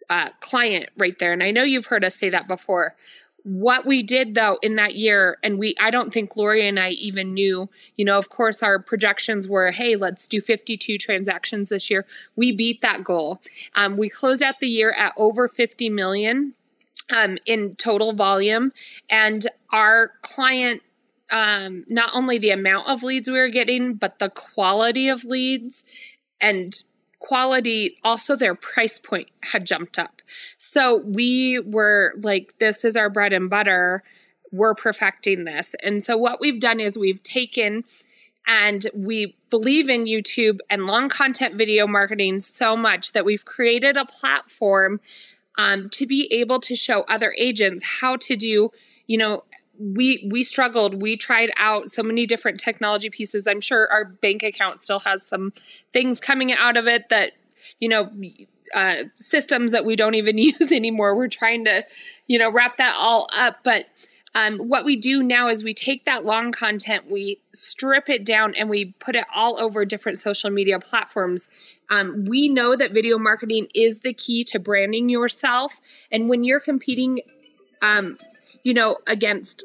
uh, 0.09 0.31
client 0.41 0.91
right 0.97 1.19
there. 1.19 1.33
And 1.33 1.43
i 1.43 1.51
know 1.51 1.63
you've 1.63 1.87
heard 1.87 2.05
us 2.05 2.17
say 2.17 2.31
that 2.31 2.47
before. 2.47 2.95
What 3.43 3.87
we 3.87 4.03
did 4.03 4.35
though 4.35 4.59
in 4.61 4.75
that 4.75 4.97
year 4.97 5.39
and 5.43 5.57
we 5.57 5.77
i 5.79 5.91
don't 5.91 6.13
think 6.13 6.37
lori 6.37 6.67
and 6.67 6.81
i 6.81 6.91
even 6.91 7.33
knew 7.33 7.69
you 7.95 8.05
know 8.05 8.19
of 8.19 8.29
course 8.29 8.61
our 8.61 8.81
projections 8.81 9.49
were 9.49 9.71
hey 9.71 9.95
let's 9.95 10.27
do 10.27 10.41
52 10.41 10.99
transactions 10.99 11.69
this 11.69 11.89
year. 11.89 12.07
We 12.35 12.51
beat 12.51 12.83
that 12.83 13.05
goal. 13.05 13.41
Um, 13.77 13.97
we 13.97 14.09
closed 14.09 14.43
out 14.43 14.59
the 14.59 14.67
year 14.67 14.91
at 14.93 15.13
over 15.17 15.47
50 15.47 15.91
million 15.91 16.55
um, 17.15 17.39
in 17.47 17.77
total 17.77 18.13
volume. 18.13 18.73
And 19.11 19.47
our 19.73 20.13
client 20.23 20.83
um, 21.31 21.85
not 21.89 22.11
only 22.15 22.39
the 22.39 22.51
amount 22.51 22.89
of 22.89 23.03
leads 23.03 23.29
we 23.29 23.39
were 23.39 23.49
getting 23.49 23.95
but 23.95 24.21
the 24.21 24.31
quality 24.31 25.09
of 25.09 25.25
leads 25.25 25.85
and 26.41 26.83
quality 27.19 27.99
also 28.05 28.37
their 28.37 28.55
price 28.55 28.99
point 28.99 29.29
had 29.43 29.67
jumped 29.67 29.99
up. 29.99 30.23
So 30.59 30.99
we 30.99 31.59
were 31.59 32.15
like 32.21 32.59
this 32.59 32.85
is 32.85 32.97
our 32.97 33.11
bread 33.11 33.33
and 33.33 33.51
butter. 33.51 34.05
We're 34.53 34.75
perfecting 34.75 35.45
this. 35.45 35.75
And 35.83 36.03
so 36.03 36.17
what 36.17 36.41
we've 36.41 36.61
done 36.61 36.79
is 36.79 36.97
we've 36.97 37.23
taken 37.23 37.83
and 38.47 38.87
we 38.95 39.37
believe 39.51 39.89
in 39.89 40.05
youtube 40.05 40.61
and 40.71 40.87
long 40.87 41.09
content 41.09 41.57
video 41.57 41.87
marketing 41.87 42.39
so 42.39 42.77
much 42.77 43.13
that 43.13 43.25
we've 43.25 43.45
created 43.45 43.97
a 43.97 44.05
platform 44.05 45.01
um, 45.59 45.89
to 45.91 46.07
be 46.07 46.29
able 46.33 46.61
to 46.61 46.77
show 46.77 47.03
other 47.03 47.35
agents 47.39 47.85
how 48.01 48.17
to 48.17 48.37
do 48.37 48.71
you 49.07 49.19
know 49.19 49.45
we 49.79 50.29
we 50.31 50.43
struggled. 50.43 51.01
We 51.01 51.17
tried 51.17 51.51
out 51.57 51.91
so 51.91 52.03
many 52.03 52.27
different 52.27 52.61
technology 52.61 53.11
pieces. 53.11 53.47
I'm 53.47 53.61
sure 53.61 53.91
our 53.91 54.05
bank 54.05 54.43
account 54.43 54.81
still 54.81 55.01
has 55.01 55.23
some 55.23 55.53
things 55.93 56.21
coming 56.21 56.53
out 56.53 56.77
of 56.77 56.87
it 56.87 57.09
that 57.11 57.33
you 57.79 57.89
know 57.89 58.11
uh, 58.75 59.05
systems 59.17 59.73
that 59.73 59.85
we 59.85 59.97
don't 59.97 60.15
even 60.15 60.39
use 60.39 60.73
anymore. 60.73 61.15
We're 61.15 61.29
trying 61.29 61.65
to 61.67 61.85
you 62.27 62.39
know 62.39 62.51
wrap 62.51 62.77
that 62.79 62.95
all 62.97 63.29
up. 63.33 63.59
But 63.63 63.87
um, 64.35 64.59
what 64.59 64.85
we 64.85 64.97
do 64.97 65.23
now 65.23 65.49
is 65.49 65.65
we 65.65 65.73
take 65.73 66.05
that 66.05 66.27
long 66.27 66.53
content 66.53 67.11
we 67.11 67.41
strip 67.55 68.11
it 68.11 68.25
down 68.25 68.55
and 68.55 68.69
we 68.69 68.93
put 68.99 69.17
it 69.17 69.25
all 69.35 69.59
over 69.59 69.87
different 69.87 70.19
social 70.19 70.51
media 70.51 70.79
platforms 70.79 71.49
um, 71.89 72.25
we 72.25 72.49
know 72.49 72.75
that 72.77 72.93
video 72.93 73.19
marketing 73.19 73.69
is 73.75 74.01
the 74.01 74.13
key 74.13 74.43
to 74.45 74.59
branding 74.59 75.09
yourself 75.09 75.81
and 76.11 76.29
when 76.29 76.45
you're 76.45 76.61
competing 76.61 77.21
um, 77.83 78.19
you 78.67 78.75
know, 78.75 78.97
against 79.07 79.63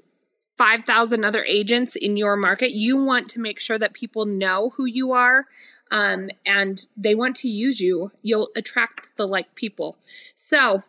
5,000 0.58 1.25
other 1.25 1.44
agents 1.44 1.96
in 1.96 2.18
your 2.18 2.36
market, 2.36 2.72
you 2.72 3.04
want 3.04 3.30
to 3.30 3.40
make 3.40 3.60
sure 3.60 3.80
that 3.80 3.94
people 3.94 4.28
know 4.28 4.70
who 4.75 4.86
you 4.86 5.12
are 5.12 5.46
um, 5.90 6.30
and 6.46 6.86
they 6.96 7.16
want 7.16 7.36
to 7.38 7.48
use 7.48 7.82
you. 7.82 8.12
You'll 8.22 8.50
attract 8.56 9.18
the 9.18 9.28
like 9.28 9.56
people. 9.56 9.98
So, 10.36 10.84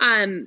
um, 0.00 0.46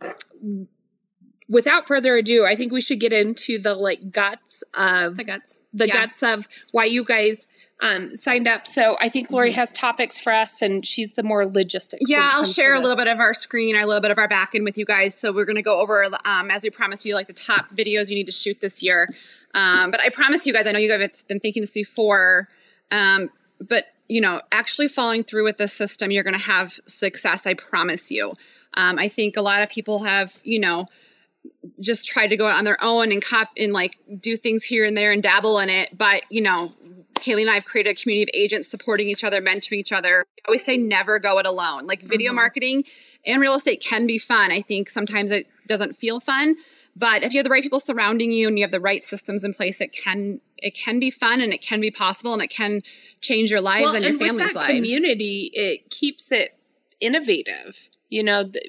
without 1.47 1.87
further 1.87 2.17
ado, 2.17 2.45
I 2.45 2.57
think 2.57 2.73
we 2.73 2.81
should 2.81 2.99
get 2.99 3.13
into 3.13 3.57
the 3.59 3.75
like 3.75 4.11
guts 4.11 4.63
of 4.73 5.15
the 5.15 5.23
guts, 5.23 5.59
the 5.73 5.87
yeah. 5.87 6.07
guts 6.07 6.21
of 6.21 6.49
why 6.71 6.83
you 6.83 7.05
guys 7.05 7.47
um, 7.81 8.13
signed 8.13 8.47
up. 8.47 8.67
So 8.67 8.97
I 8.99 9.09
think 9.09 9.31
Lori 9.31 9.51
has 9.51 9.71
topics 9.71 10.19
for 10.19 10.31
us, 10.31 10.61
and 10.61 10.85
she's 10.85 11.13
the 11.13 11.23
more 11.23 11.45
logistics. 11.45 12.03
Yeah, 12.07 12.29
I'll 12.33 12.45
share 12.45 12.73
a 12.73 12.79
little 12.79 12.95
bit 12.95 13.07
of 13.07 13.19
our 13.19 13.33
screen, 13.33 13.75
a 13.75 13.85
little 13.85 14.01
bit 14.01 14.11
of 14.11 14.17
our 14.17 14.27
back 14.27 14.55
end 14.55 14.63
with 14.63 14.77
you 14.77 14.85
guys. 14.85 15.15
So 15.15 15.33
we're 15.33 15.45
going 15.45 15.57
to 15.57 15.61
go 15.61 15.79
over, 15.79 16.05
um, 16.23 16.49
as 16.51 16.63
we 16.63 16.69
promised 16.69 17.05
you, 17.05 17.13
like 17.13 17.27
the 17.27 17.33
top 17.33 17.69
videos 17.75 18.09
you 18.09 18.15
need 18.15 18.27
to 18.27 18.31
shoot 18.31 18.61
this 18.61 18.81
year. 18.81 19.13
Um, 19.53 19.91
but 19.91 19.99
I 19.99 20.09
promise 20.09 20.45
you 20.45 20.53
guys, 20.53 20.67
I 20.67 20.71
know 20.71 20.79
you 20.79 20.89
guys 20.89 21.01
have 21.01 21.27
been 21.27 21.39
thinking 21.39 21.63
this 21.63 21.73
before, 21.73 22.47
um, 22.91 23.29
but 23.59 23.85
you 24.07 24.21
know, 24.21 24.39
actually 24.51 24.87
following 24.87 25.23
through 25.23 25.43
with 25.43 25.57
this 25.57 25.73
system, 25.73 26.11
you're 26.11 26.23
going 26.23 26.35
to 26.35 26.39
have 26.39 26.73
success. 26.85 27.47
I 27.47 27.55
promise 27.55 28.11
you. 28.11 28.33
Um, 28.75 28.99
I 28.99 29.07
think 29.07 29.35
a 29.35 29.41
lot 29.41 29.61
of 29.63 29.69
people 29.69 30.03
have, 30.03 30.39
you 30.43 30.59
know, 30.59 30.85
just 31.79 32.07
tried 32.07 32.27
to 32.27 32.37
go 32.37 32.47
on 32.47 32.65
their 32.65 32.77
own 32.83 33.11
and 33.11 33.23
cop 33.23 33.49
and 33.57 33.73
like 33.73 33.97
do 34.19 34.37
things 34.37 34.63
here 34.63 34.85
and 34.85 34.95
there 34.95 35.11
and 35.11 35.23
dabble 35.23 35.59
in 35.59 35.69
it. 35.69 35.97
But 35.97 36.23
you 36.29 36.41
know, 36.41 36.73
Kayleen 37.15 37.41
and 37.41 37.49
I 37.51 37.55
have 37.55 37.65
created 37.65 37.91
a 37.91 38.01
community 38.01 38.23
of 38.23 38.29
agents 38.33 38.69
supporting 38.69 39.09
each 39.09 39.23
other, 39.23 39.41
mentoring 39.41 39.77
each 39.77 39.91
other. 39.91 40.25
I 40.45 40.47
always 40.47 40.63
say 40.63 40.77
never 40.77 41.19
go 41.19 41.37
it 41.39 41.45
alone. 41.45 41.87
Like 41.87 42.01
video 42.01 42.29
mm-hmm. 42.29 42.35
marketing 42.35 42.83
and 43.25 43.41
real 43.41 43.55
estate 43.55 43.81
can 43.81 44.05
be 44.05 44.17
fun. 44.17 44.51
I 44.51 44.61
think 44.61 44.89
sometimes 44.89 45.31
it 45.31 45.47
doesn't 45.67 45.95
feel 45.95 46.19
fun, 46.19 46.55
but 46.95 47.23
if 47.23 47.33
you 47.33 47.39
have 47.39 47.43
the 47.45 47.49
right 47.49 47.63
people 47.63 47.79
surrounding 47.79 48.31
you 48.31 48.47
and 48.47 48.57
you 48.57 48.63
have 48.63 48.71
the 48.71 48.79
right 48.79 49.03
systems 49.03 49.43
in 49.43 49.53
place, 49.53 49.81
it 49.81 49.91
can 49.91 50.39
it 50.57 50.75
can 50.75 50.99
be 50.99 51.11
fun 51.11 51.41
and 51.41 51.53
it 51.53 51.61
can 51.61 51.81
be 51.81 51.91
possible 51.91 52.33
and 52.33 52.41
it 52.41 52.49
can 52.49 52.81
change 53.21 53.51
your 53.51 53.61
lives 53.61 53.85
well, 53.85 53.95
and 53.95 54.03
your 54.03 54.11
and 54.11 54.19
family's 54.19 54.47
with 54.47 54.55
lives. 54.55 54.69
Community, 54.69 55.51
it 55.53 55.89
keeps 55.89 56.31
it 56.31 56.57
innovative. 56.99 57.89
You 58.09 58.23
know, 58.23 58.43
the, 58.43 58.61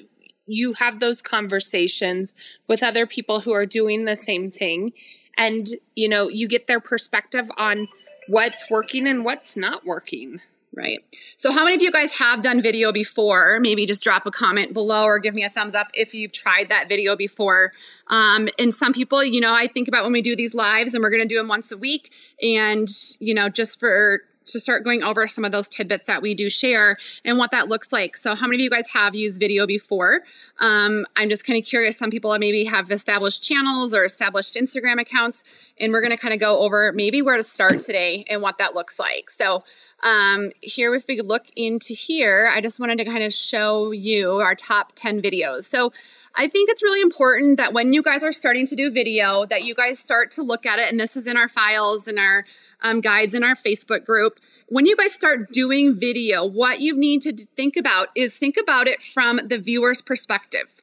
you 0.47 0.73
have 0.73 0.99
those 0.99 1.21
conversations 1.21 2.33
with 2.67 2.81
other 2.81 3.05
people 3.05 3.41
who 3.41 3.51
are 3.51 3.65
doing 3.65 4.05
the 4.05 4.15
same 4.15 4.49
thing 4.49 4.93
and 5.37 5.67
you 5.95 6.09
know 6.09 6.27
you 6.27 6.47
get 6.47 6.67
their 6.67 6.79
perspective 6.79 7.49
on 7.57 7.87
what's 8.27 8.69
working 8.69 9.07
and 9.07 9.25
what's 9.25 9.57
not 9.57 9.85
working. 9.85 10.39
Right. 10.75 10.99
So, 11.37 11.51
how 11.51 11.63
many 11.63 11.75
of 11.75 11.81
you 11.81 11.91
guys 11.91 12.13
have 12.19 12.43
done 12.43 12.61
video 12.61 12.91
before? 12.91 13.59
Maybe 13.59 13.87
just 13.87 14.03
drop 14.03 14.27
a 14.27 14.31
comment 14.31 14.73
below 14.73 15.05
or 15.05 15.17
give 15.17 15.33
me 15.33 15.43
a 15.43 15.49
thumbs 15.49 15.73
up 15.73 15.87
if 15.95 16.13
you've 16.13 16.31
tried 16.31 16.69
that 16.69 16.87
video 16.87 17.15
before. 17.15 17.71
Um, 18.07 18.47
and 18.59 18.71
some 18.71 18.93
people, 18.93 19.23
you 19.23 19.41
know, 19.41 19.53
I 19.53 19.65
think 19.65 19.87
about 19.87 20.03
when 20.03 20.13
we 20.13 20.21
do 20.21 20.35
these 20.35 20.53
lives 20.53 20.93
and 20.93 21.01
we're 21.01 21.09
going 21.09 21.23
to 21.23 21.27
do 21.27 21.37
them 21.37 21.47
once 21.47 21.71
a 21.71 21.77
week. 21.77 22.11
And, 22.43 22.87
you 23.19 23.33
know, 23.33 23.49
just 23.49 23.79
for 23.79 24.21
to 24.51 24.59
start 24.59 24.83
going 24.83 25.03
over 25.03 25.27
some 25.27 25.45
of 25.45 25.51
those 25.51 25.69
tidbits 25.69 26.07
that 26.07 26.21
we 26.21 26.35
do 26.35 26.49
share 26.49 26.97
and 27.23 27.37
what 27.37 27.51
that 27.51 27.67
looks 27.67 27.91
like. 27.91 28.17
So, 28.17 28.35
how 28.35 28.47
many 28.47 28.57
of 28.57 28.61
you 28.63 28.69
guys 28.69 28.89
have 28.91 29.15
used 29.15 29.39
video 29.39 29.67
before? 29.67 30.21
Um, 30.59 31.05
I'm 31.15 31.29
just 31.29 31.45
kind 31.45 31.59
of 31.59 31.65
curious. 31.65 31.97
Some 31.97 32.09
people 32.09 32.37
maybe 32.39 32.65
have 32.65 32.91
established 32.91 33.43
channels 33.43 33.93
or 33.93 34.05
established 34.05 34.55
Instagram 34.55 34.99
accounts, 34.99 35.43
and 35.79 35.91
we're 35.91 36.01
going 36.01 36.11
to 36.11 36.17
kind 36.17 36.33
of 36.33 36.39
go 36.39 36.59
over 36.59 36.91
maybe 36.91 37.21
where 37.21 37.37
to 37.37 37.43
start 37.43 37.81
today 37.81 38.25
and 38.29 38.41
what 38.41 38.57
that 38.57 38.75
looks 38.75 38.99
like. 38.99 39.29
So, 39.29 39.63
um, 40.03 40.51
here, 40.61 40.93
if 40.95 41.07
we 41.07 41.21
look 41.21 41.45
into 41.55 41.93
here, 41.93 42.49
I 42.51 42.61
just 42.61 42.79
wanted 42.79 42.99
to 42.99 43.05
kind 43.05 43.23
of 43.23 43.33
show 43.33 43.91
you 43.91 44.33
our 44.39 44.55
top 44.55 44.93
10 44.95 45.21
videos. 45.21 45.63
So, 45.63 45.91
I 46.39 46.47
think 46.47 46.69
it's 46.69 46.83
really 46.83 47.01
important 47.01 47.57
that 47.57 47.73
when 47.73 47.93
you 47.93 48.03
guys 48.03 48.23
are 48.23 48.31
starting 48.31 48.67
to 48.67 48.75
do 48.75 48.91
video, 48.91 49.45
that 49.47 49.63
you 49.63 49.73
guys 49.73 49.97
start 49.97 50.29
to 50.31 50.43
look 50.43 50.67
at 50.67 50.77
it. 50.77 50.91
And 50.91 50.99
this 50.99 51.17
is 51.17 51.25
in 51.25 51.35
our 51.35 51.49
files 51.49 52.07
and 52.07 52.19
our 52.19 52.45
um, 52.81 53.01
guides 53.01 53.35
in 53.35 53.43
our 53.43 53.55
Facebook 53.55 54.05
group. 54.05 54.39
When 54.67 54.85
you 54.85 54.95
guys 54.95 55.13
start 55.13 55.51
doing 55.51 55.97
video, 55.97 56.45
what 56.45 56.79
you 56.81 56.95
need 56.95 57.21
to 57.21 57.33
think 57.55 57.77
about 57.77 58.09
is 58.15 58.37
think 58.37 58.57
about 58.57 58.87
it 58.87 59.01
from 59.01 59.39
the 59.45 59.57
viewer's 59.57 60.01
perspective. 60.01 60.75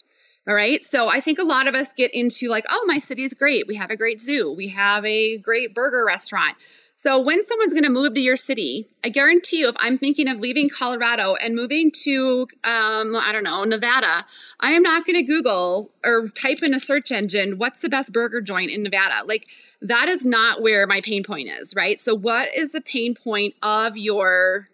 All 0.47 0.55
right. 0.55 0.85
So 0.85 1.09
I 1.09 1.21
think 1.21 1.39
a 1.39 1.45
lot 1.45 1.67
of 1.67 1.75
us 1.75 1.95
get 1.95 2.15
into 2.15 2.49
like, 2.49 2.67
oh, 2.69 2.85
my 2.87 2.99
city 2.99 3.25
is 3.25 3.33
great. 3.33 3.67
We 3.67 3.77
have 3.77 3.91
a 3.91 3.97
great 3.97 4.21
zoo. 4.21 4.53
We 4.53 4.69
have 4.69 5.05
a 5.05 5.39
great 5.39 5.75
burger 5.75 6.05
restaurant. 6.05 6.57
So 6.97 7.21
when 7.21 7.45
someone's 7.45 7.73
going 7.73 7.85
to 7.85 7.91
move 7.91 8.15
to 8.15 8.21
your 8.21 8.37
city, 8.37 8.89
I 9.03 9.09
guarantee 9.09 9.61
you, 9.61 9.69
if 9.69 9.75
I'm 9.79 9.99
thinking 9.99 10.29
of 10.29 10.39
leaving 10.39 10.69
Colorado 10.69 11.35
and 11.35 11.55
moving 11.55 11.91
to, 12.05 12.47
um, 12.63 13.17
I 13.17 13.31
don't 13.33 13.43
know, 13.43 13.65
Nevada, 13.65 14.25
I 14.61 14.73
am 14.73 14.83
not 14.83 15.05
going 15.05 15.17
to 15.17 15.23
Google 15.23 15.91
or 16.05 16.29
type 16.29 16.63
in 16.63 16.73
a 16.73 16.79
search 16.79 17.11
engine, 17.11 17.59
what's 17.59 17.81
the 17.81 17.89
best 17.89 18.13
burger 18.13 18.41
joint 18.41 18.71
in 18.71 18.85
Nevada? 18.85 19.27
Like 19.27 19.47
that 19.83 20.09
is 20.09 20.25
not 20.25 20.63
where 20.63 20.87
my 20.87 21.01
pain 21.01 21.25
point 21.25 21.49
is, 21.49 21.75
right? 21.75 22.01
So 22.01 22.15
what 22.15 22.49
is 22.57 22.71
the 22.73 22.81
pain 22.81 23.15
point 23.15 23.55
of 23.63 23.97
your 23.97 24.69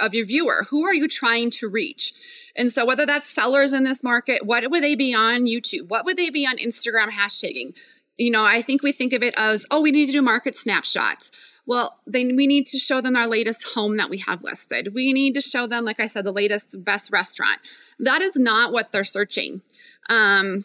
of 0.00 0.14
your 0.14 0.24
viewer? 0.24 0.64
Who 0.70 0.86
are 0.86 0.94
you 0.94 1.06
trying 1.06 1.50
to 1.50 1.68
reach? 1.68 2.14
And 2.56 2.72
so 2.72 2.86
whether 2.86 3.04
that's 3.04 3.28
sellers 3.28 3.74
in 3.74 3.84
this 3.84 4.02
market 4.02 4.46
what 4.46 4.68
would 4.70 4.82
they 4.82 4.94
be 4.94 5.14
on 5.14 5.44
youtube? 5.44 5.88
What 5.88 6.06
would 6.06 6.16
they 6.16 6.30
be 6.30 6.46
on 6.46 6.56
instagram 6.56 7.10
hashtagging? 7.10 7.76
You 8.16 8.32
know 8.32 8.44
i 8.44 8.62
think 8.62 8.82
we 8.82 8.90
think 8.90 9.12
of 9.12 9.22
it 9.22 9.34
as 9.36 9.64
oh 9.70 9.80
we 9.80 9.92
need 9.92 10.06
to 10.06 10.12
do 10.12 10.22
market 10.22 10.56
snapshots 10.56 11.30
well, 11.68 11.98
then 12.06 12.34
we 12.34 12.46
need 12.46 12.66
to 12.68 12.78
show 12.78 13.02
them 13.02 13.14
our 13.14 13.26
latest 13.26 13.74
home 13.74 13.98
that 13.98 14.08
we 14.08 14.16
have 14.18 14.42
listed. 14.42 14.94
We 14.94 15.12
need 15.12 15.34
to 15.34 15.42
show 15.42 15.66
them, 15.66 15.84
like 15.84 16.00
I 16.00 16.06
said, 16.06 16.24
the 16.24 16.32
latest 16.32 16.82
best 16.82 17.12
restaurant. 17.12 17.60
That 18.00 18.22
is 18.22 18.36
not 18.36 18.72
what 18.72 18.90
they're 18.90 19.04
searching. 19.04 19.60
Um, 20.08 20.64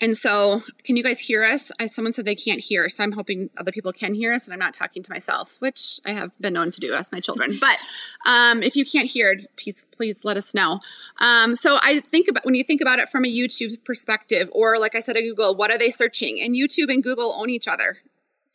and 0.00 0.16
so, 0.16 0.62
can 0.84 0.96
you 0.96 1.02
guys 1.02 1.20
hear 1.20 1.44
us? 1.44 1.70
I, 1.78 1.86
someone 1.86 2.12
said 2.12 2.24
they 2.24 2.34
can't 2.34 2.62
hear, 2.62 2.88
so 2.88 3.04
I'm 3.04 3.12
hoping 3.12 3.50
other 3.58 3.72
people 3.72 3.92
can 3.92 4.14
hear 4.14 4.32
us, 4.32 4.46
and 4.46 4.54
I'm 4.54 4.58
not 4.58 4.72
talking 4.72 5.02
to 5.02 5.10
myself, 5.10 5.60
which 5.60 6.00
I 6.06 6.12
have 6.12 6.30
been 6.40 6.54
known 6.54 6.70
to 6.70 6.80
do 6.80 6.94
as 6.94 7.12
my 7.12 7.20
children. 7.20 7.58
But 7.68 7.76
um, 8.24 8.62
if 8.62 8.74
you 8.74 8.86
can't 8.86 9.08
hear, 9.08 9.36
please 9.56 9.84
please 9.90 10.24
let 10.24 10.38
us 10.38 10.54
know. 10.54 10.80
Um, 11.18 11.56
so 11.56 11.78
I 11.82 12.00
think 12.00 12.26
about 12.28 12.46
when 12.46 12.54
you 12.54 12.64
think 12.64 12.80
about 12.80 13.00
it 13.00 13.10
from 13.10 13.26
a 13.26 13.28
YouTube 13.28 13.84
perspective, 13.84 14.48
or 14.52 14.78
like 14.78 14.94
I 14.94 15.00
said 15.00 15.18
at 15.18 15.22
Google, 15.22 15.54
what 15.54 15.70
are 15.70 15.76
they 15.76 15.90
searching? 15.90 16.40
And 16.40 16.54
YouTube 16.54 16.90
and 16.90 17.02
Google 17.02 17.34
own 17.36 17.50
each 17.50 17.68
other, 17.68 17.98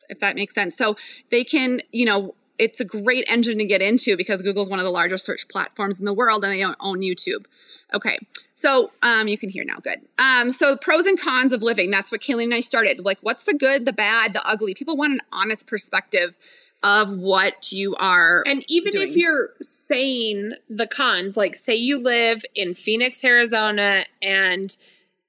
if 0.09 0.19
that 0.19 0.35
makes 0.35 0.53
sense. 0.53 0.75
So 0.75 0.95
they 1.31 1.43
can, 1.43 1.81
you 1.91 2.05
know, 2.05 2.35
it's 2.59 2.79
a 2.79 2.85
great 2.85 3.25
engine 3.29 3.57
to 3.57 3.65
get 3.65 3.81
into 3.81 4.15
because 4.15 4.41
Google's 4.41 4.69
one 4.69 4.79
of 4.79 4.85
the 4.85 4.91
largest 4.91 5.25
search 5.25 5.47
platforms 5.47 5.99
in 5.99 6.05
the 6.05 6.13
world, 6.13 6.43
and 6.45 6.53
they 6.53 6.63
own 6.63 7.01
YouTube. 7.01 7.45
Okay, 7.93 8.17
so 8.55 8.91
um, 9.01 9.27
you 9.27 9.37
can 9.37 9.49
hear 9.49 9.63
now. 9.65 9.77
Good. 9.81 10.01
Um, 10.19 10.51
so 10.51 10.77
pros 10.77 11.05
and 11.05 11.19
cons 11.19 11.51
of 11.51 11.63
living. 11.63 11.91
That's 11.91 12.11
what 12.11 12.21
Kayleen 12.21 12.45
and 12.45 12.53
I 12.53 12.59
started. 12.59 13.03
Like, 13.03 13.19
what's 13.21 13.43
the 13.43 13.53
good, 13.53 13.85
the 13.85 13.93
bad, 13.93 14.33
the 14.33 14.47
ugly? 14.47 14.73
People 14.73 14.95
want 14.95 15.13
an 15.13 15.21
honest 15.31 15.67
perspective 15.67 16.35
of 16.83 17.17
what 17.17 17.71
you 17.71 17.95
are. 17.95 18.43
And 18.45 18.63
even 18.67 18.91
doing. 18.91 19.07
if 19.07 19.15
you're 19.15 19.51
saying 19.61 20.53
the 20.69 20.85
cons, 20.85 21.37
like 21.37 21.55
say 21.55 21.75
you 21.75 21.97
live 21.97 22.43
in 22.55 22.75
Phoenix, 22.75 23.23
Arizona, 23.23 24.05
and 24.21 24.75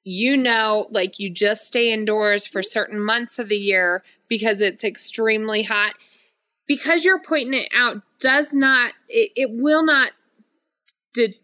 you 0.02 0.36
know, 0.36 0.88
like 0.90 1.18
you 1.18 1.30
just 1.30 1.66
stay 1.66 1.92
indoors 1.92 2.46
for 2.46 2.62
certain 2.62 3.02
months 3.02 3.38
of 3.38 3.48
the 3.48 3.56
year 3.56 4.02
because 4.28 4.60
it's 4.62 4.84
extremely 4.84 5.62
hot. 5.62 5.94
Because 6.66 7.04
you're 7.04 7.20
pointing 7.20 7.60
it 7.60 7.68
out, 7.74 8.02
does 8.20 8.54
not, 8.54 8.92
it, 9.08 9.32
it 9.36 9.50
will 9.52 9.84
not 9.84 10.12
de- 11.12 11.34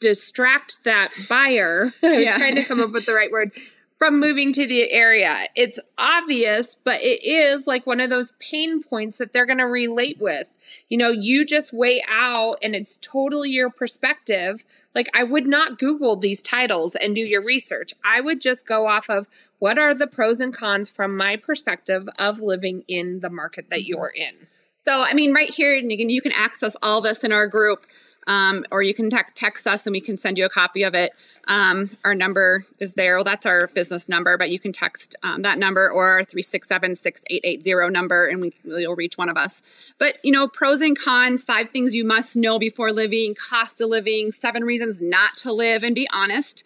distract 0.00 0.84
that 0.84 1.10
buyer. 1.28 1.92
I 2.02 2.16
was 2.16 2.24
Yeah. 2.26 2.36
trying 2.36 2.56
to 2.56 2.64
come 2.64 2.80
up 2.80 2.92
with 2.92 3.06
the 3.06 3.14
right 3.14 3.30
word 3.30 3.52
from 3.98 4.20
moving 4.20 4.52
to 4.52 4.66
the 4.66 4.92
area. 4.92 5.46
It's 5.54 5.80
obvious, 5.96 6.74
but 6.74 7.00
it 7.02 7.24
is 7.24 7.66
like 7.66 7.86
one 7.86 7.98
of 8.00 8.10
those 8.10 8.32
pain 8.38 8.82
points 8.82 9.16
that 9.16 9.32
they're 9.32 9.46
going 9.46 9.56
to 9.58 9.64
relate 9.66 10.18
with. 10.20 10.50
You 10.90 10.98
know, 10.98 11.08
you 11.08 11.46
just 11.46 11.72
weigh 11.72 12.04
out 12.06 12.56
and 12.62 12.74
it's 12.74 12.98
totally 12.98 13.48
your 13.50 13.70
perspective. 13.70 14.66
Like, 14.94 15.08
I 15.14 15.24
would 15.24 15.46
not 15.46 15.78
Google 15.78 16.16
these 16.16 16.42
titles 16.42 16.94
and 16.94 17.14
do 17.14 17.22
your 17.22 17.42
research. 17.42 17.94
I 18.04 18.20
would 18.20 18.42
just 18.42 18.66
go 18.66 18.86
off 18.86 19.08
of 19.08 19.26
what 19.58 19.78
are 19.78 19.94
the 19.94 20.06
pros 20.06 20.40
and 20.40 20.54
cons 20.54 20.88
from 20.88 21.16
my 21.16 21.36
perspective 21.36 22.08
of 22.18 22.40
living 22.40 22.84
in 22.88 23.20
the 23.20 23.30
market 23.30 23.70
that 23.70 23.84
you're 23.84 24.12
in. 24.14 24.48
So, 24.78 25.02
I 25.02 25.14
mean, 25.14 25.32
right 25.32 25.50
here, 25.50 25.76
and 25.76 25.90
you 25.90 25.98
can, 25.98 26.10
you 26.10 26.20
can 26.20 26.32
access 26.32 26.76
all 26.82 27.00
this 27.00 27.24
in 27.24 27.32
our 27.32 27.46
group, 27.46 27.86
um, 28.26 28.64
or 28.70 28.82
you 28.82 28.92
can 28.92 29.08
tec- 29.08 29.32
text 29.34 29.66
us 29.66 29.86
and 29.86 29.92
we 29.92 30.00
can 30.00 30.16
send 30.16 30.36
you 30.36 30.44
a 30.44 30.48
copy 30.48 30.82
of 30.82 30.94
it. 30.94 31.12
Um, 31.48 31.96
our 32.04 32.14
number 32.14 32.66
is 32.80 32.94
there. 32.94 33.16
Well, 33.16 33.24
that's 33.24 33.46
our 33.46 33.68
business 33.68 34.08
number, 34.08 34.36
but 34.36 34.50
you 34.50 34.58
can 34.58 34.72
text 34.72 35.14
um, 35.22 35.42
that 35.42 35.58
number 35.58 35.88
or 35.88 36.08
our 36.08 36.24
367 36.24 36.96
6880 36.96 37.92
number 37.92 38.26
and 38.26 38.40
we, 38.40 38.52
you'll 38.64 38.96
reach 38.96 39.16
one 39.16 39.28
of 39.28 39.36
us. 39.36 39.92
But, 39.98 40.18
you 40.24 40.32
know, 40.32 40.48
pros 40.48 40.80
and 40.80 40.98
cons, 40.98 41.44
five 41.44 41.70
things 41.70 41.94
you 41.94 42.04
must 42.04 42.36
know 42.36 42.58
before 42.58 42.90
living, 42.90 43.34
cost 43.34 43.80
of 43.80 43.88
living, 43.88 44.32
seven 44.32 44.64
reasons 44.64 45.00
not 45.00 45.34
to 45.38 45.52
live, 45.52 45.84
and 45.84 45.94
be 45.94 46.08
honest. 46.12 46.64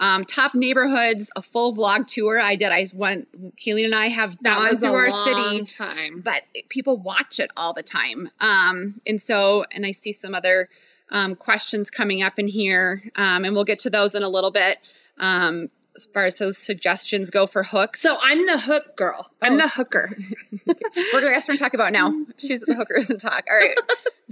Um, 0.00 0.24
top 0.24 0.54
neighborhoods, 0.54 1.30
a 1.36 1.42
full 1.42 1.76
vlog 1.76 2.06
tour. 2.06 2.40
I 2.40 2.56
did. 2.56 2.72
I 2.72 2.88
went. 2.94 3.56
Kayleen 3.56 3.84
and 3.84 3.94
I 3.94 4.06
have 4.06 4.36
That 4.42 4.56
gone 4.56 4.68
was 4.70 4.78
through 4.80 4.94
our 4.94 5.10
city 5.10 5.64
time. 5.66 6.22
but 6.22 6.42
people 6.70 6.96
watch 6.96 7.38
it 7.38 7.50
all 7.56 7.72
the 7.74 7.82
time. 7.82 8.30
Um, 8.40 9.00
and 9.06 9.20
so, 9.20 9.64
and 9.70 9.84
I 9.84 9.92
see 9.92 10.12
some 10.12 10.34
other 10.34 10.68
um, 11.10 11.36
questions 11.36 11.90
coming 11.90 12.22
up 12.22 12.38
in 12.38 12.48
here, 12.48 13.02
um, 13.16 13.44
and 13.44 13.54
we'll 13.54 13.64
get 13.64 13.78
to 13.80 13.90
those 13.90 14.14
in 14.14 14.22
a 14.22 14.28
little 14.28 14.50
bit. 14.50 14.78
Um, 15.18 15.68
as 15.96 16.06
far 16.06 16.24
as 16.24 16.38
those 16.38 16.56
suggestions 16.56 17.30
go 17.30 17.46
for 17.48 17.64
hooks, 17.64 18.00
So 18.00 18.16
I'm 18.22 18.46
the 18.46 18.58
hook 18.58 18.96
girl. 18.96 19.28
I'm 19.42 19.54
Oh. 19.54 19.56
the 19.58 19.68
hooker. 19.68 20.16
we're 20.66 21.20
gonna 21.20 21.34
ask 21.34 21.48
her 21.48 21.54
to 21.54 21.58
talk 21.58 21.74
about 21.74 21.92
now. 21.92 22.14
She's 22.38 22.60
the 22.60 22.74
hookers 22.74 23.10
and 23.10 23.20
talk. 23.20 23.44
All 23.50 23.56
right, 23.58 23.74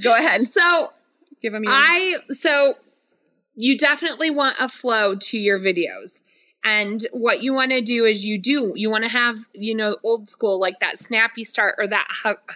go 0.03 0.15
ahead. 0.15 0.45
So 0.45 0.93
Give 1.43 1.53
them 1.53 1.65
your. 1.65 1.73
I 1.75 2.17
so 2.31 2.75
you 3.59 3.77
definitely 3.77 4.31
want 4.31 4.57
a 4.61 4.69
flow 4.69 5.17
to 5.17 5.37
your 5.37 5.59
videos. 5.59 6.23
And 6.65 7.05
what 7.13 7.43
you 7.43 7.53
want 7.53 7.73
to 7.73 7.81
do 7.81 8.05
is 8.05 8.25
you 8.25 8.39
do 8.39 8.73
you 8.77 8.89
want 8.89 9.05
to 9.05 9.11
have, 9.11 9.39
you 9.53 9.75
know, 9.75 9.97
old 10.05 10.29
school 10.29 10.61
like 10.61 10.79
that 10.81 10.97
snappy 10.97 11.43
start 11.43 11.75
or 11.77 11.89
that 11.89 12.07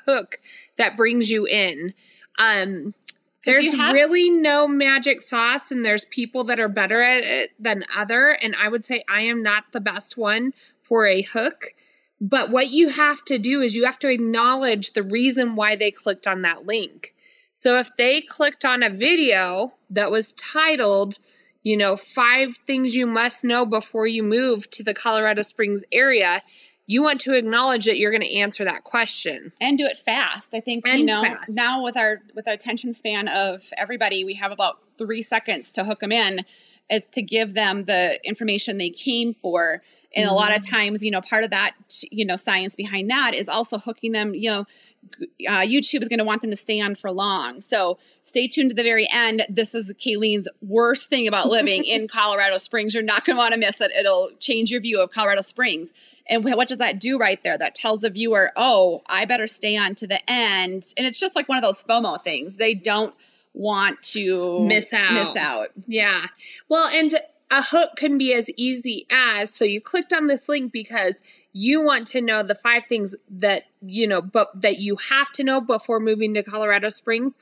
hook 0.07 0.39
that 0.77 0.97
brings 0.97 1.31
you 1.31 1.45
in. 1.47 1.93
Um 2.39 2.95
there's 3.45 3.75
have- 3.75 3.93
really 3.93 4.31
no 4.31 4.69
magic 4.69 5.21
sauce 5.21 5.73
and 5.73 5.85
there's 5.85 6.05
people 6.05 6.45
that 6.45 6.61
are 6.61 6.69
better 6.69 7.03
at 7.03 7.25
it 7.25 7.51
than 7.59 7.85
other 7.95 8.31
and 8.31 8.55
I 8.57 8.69
would 8.69 8.87
say 8.87 9.03
I 9.09 9.23
am 9.23 9.43
not 9.43 9.73
the 9.73 9.81
best 9.81 10.17
one 10.17 10.55
for 10.83 11.07
a 11.07 11.23
hook. 11.23 11.75
But 12.21 12.51
what 12.51 12.71
you 12.71 12.91
have 12.91 13.25
to 13.25 13.39
do 13.39 13.61
is 13.61 13.75
you 13.75 13.85
have 13.85 13.99
to 13.99 14.09
acknowledge 14.09 14.93
the 14.93 15.03
reason 15.03 15.57
why 15.57 15.75
they 15.75 15.91
clicked 15.91 16.29
on 16.29 16.43
that 16.43 16.65
link. 16.65 17.12
So 17.53 17.79
if 17.79 17.95
they 17.97 18.21
clicked 18.21 18.65
on 18.65 18.83
a 18.83 18.91
video 18.91 19.73
that 19.91 20.11
was 20.11 20.33
titled, 20.33 21.19
you 21.63 21.77
know, 21.77 21.97
five 21.97 22.57
things 22.67 22.97
you 22.97 23.07
must 23.07 23.45
know 23.45 23.65
before 23.65 24.07
you 24.07 24.23
move 24.23 24.69
to 24.71 24.83
the 24.83 24.95
Colorado 24.95 25.43
Springs 25.43 25.85
area, 25.93 26.43
you 26.87 27.03
want 27.03 27.21
to 27.23 27.35
acknowledge 27.35 27.85
that 27.85 27.99
you're 27.99 28.11
going 28.11 28.23
to 28.23 28.37
answer 28.39 28.65
that 28.65 28.85
question. 28.85 29.53
and 29.61 29.79
do 29.79 29.87
it 29.87 29.99
fast. 29.99 30.55
I 30.55 30.61
think 30.61 30.87
you 30.87 31.05
know 31.05 31.23
fast. 31.23 31.55
now 31.55 31.83
with 31.83 31.97
our 31.97 32.21
with 32.35 32.49
our 32.49 32.55
attention 32.55 32.93
span 32.93 33.29
of 33.29 33.63
everybody, 33.79 34.25
we 34.25 34.35
have 34.35 34.53
about 34.53 34.79
three 34.99 35.23
seconds 35.23 35.73
to 35.73 35.85
hook 35.85 36.01
them 36.01 36.13
in, 36.13 36.41
is 36.91 37.07
to 37.13 37.23
give 37.23 37.55
them 37.55 37.85
the 37.85 38.19
information 38.25 38.79
they 38.79 38.91
came 38.91 39.35
for. 39.35 39.83
And 40.15 40.29
a 40.29 40.35
lot 40.35 40.51
of 40.51 40.63
mm-hmm. 40.63 40.75
times, 40.77 41.05
you 41.05 41.11
know, 41.11 41.23
part 41.23 41.43
of 41.43 41.51
that, 41.51 41.73
you 42.11 42.27
know, 42.27 42.37
science 42.37 42.77
behind 42.77 43.11
that 43.11 43.33
is 43.35 43.49
also 43.49 43.79
hooking 43.79 44.13
them. 44.13 44.35
You 44.35 44.51
know, 44.51 44.67
uh, 45.49 45.61
YouTube 45.61 46.03
is 46.03 46.09
going 46.09 46.19
to 46.19 46.25
want 46.25 46.43
them 46.43 46.51
to 46.51 46.57
stay 46.57 46.81
on 46.81 46.95
for 46.95 47.11
long, 47.11 47.61
so 47.61 47.99
stay 48.25 48.49
tuned 48.49 48.71
to 48.71 48.77
the 48.77 48.83
very 48.83 49.07
end. 49.13 49.43
This 49.49 49.75
is 49.75 49.93
Kayleen's 49.95 50.49
worst 50.61 51.09
thing 51.09 51.29
about 51.29 51.49
living 51.49 51.85
in 51.85 52.09
Colorado 52.13 52.57
Springs. 52.57 52.95
You're 52.95 53.03
not 53.03 53.25
going 53.25 53.37
to 53.37 53.41
want 53.41 53.55
to 53.55 53.61
miss 53.61 53.81
it. 53.81 53.91
It'll 53.99 54.31
change 54.39 54.71
your 54.71 54.81
view 54.81 55.01
of 55.01 55.11
Colorado 55.11 55.41
Springs. 55.41 55.93
And 56.27 56.45
what 56.45 56.69
does 56.69 56.79
that 56.79 57.01
do 57.01 57.19
right 57.19 57.43
there? 57.43 57.59
That 57.59 57.75
tells 57.75 58.03
the 58.03 58.11
viewer, 58.11 58.53
oh, 58.57 59.03
I 59.07 59.25
better 59.25 59.47
stay 59.47 59.77
on 59.77 59.95
to 59.97 60.07
the 60.07 60.21
end. 60.31 60.87
And 60.97 61.07
it's 61.07 61.19
just 61.19 61.35
like 61.35 61.49
one 61.49 61.59
of 61.59 61.65
those 61.65 61.83
FOMO 61.83 62.23
things. 62.23 62.57
They 62.57 62.75
don't 62.75 63.15
want 63.55 64.01
to 64.03 64.61
Miss 64.61 64.93
out. 64.93 65.13
Miss 65.13 65.37
out. 65.37 65.69
Yeah. 65.87 66.27
Well, 66.69 66.89
and 66.89 67.13
a 67.51 67.63
hook 67.63 67.97
can 67.97 68.17
be 68.17 68.33
as 68.33 68.49
easy 68.57 69.07
as 69.11 69.53
so 69.53 69.65
you 69.65 69.81
clicked 69.81 70.13
on 70.13 70.27
this 70.27 70.49
link 70.49 70.73
because 70.73 71.23
you 71.53 71.83
want 71.83 72.07
to 72.07 72.21
know 72.21 72.43
the 72.43 72.55
five 72.55 72.85
things 72.87 73.15
that 73.29 73.63
you 73.83 74.07
know 74.07 74.23
but 74.23 74.49
that 74.61 74.79
you 74.79 74.97
have 75.11 75.31
to 75.33 75.45
know 75.45 75.61
before 75.61 76.01
moving 76.01 76.35
to 76.35 76.43
Colorado 76.43 76.89
Springs 76.89 77.37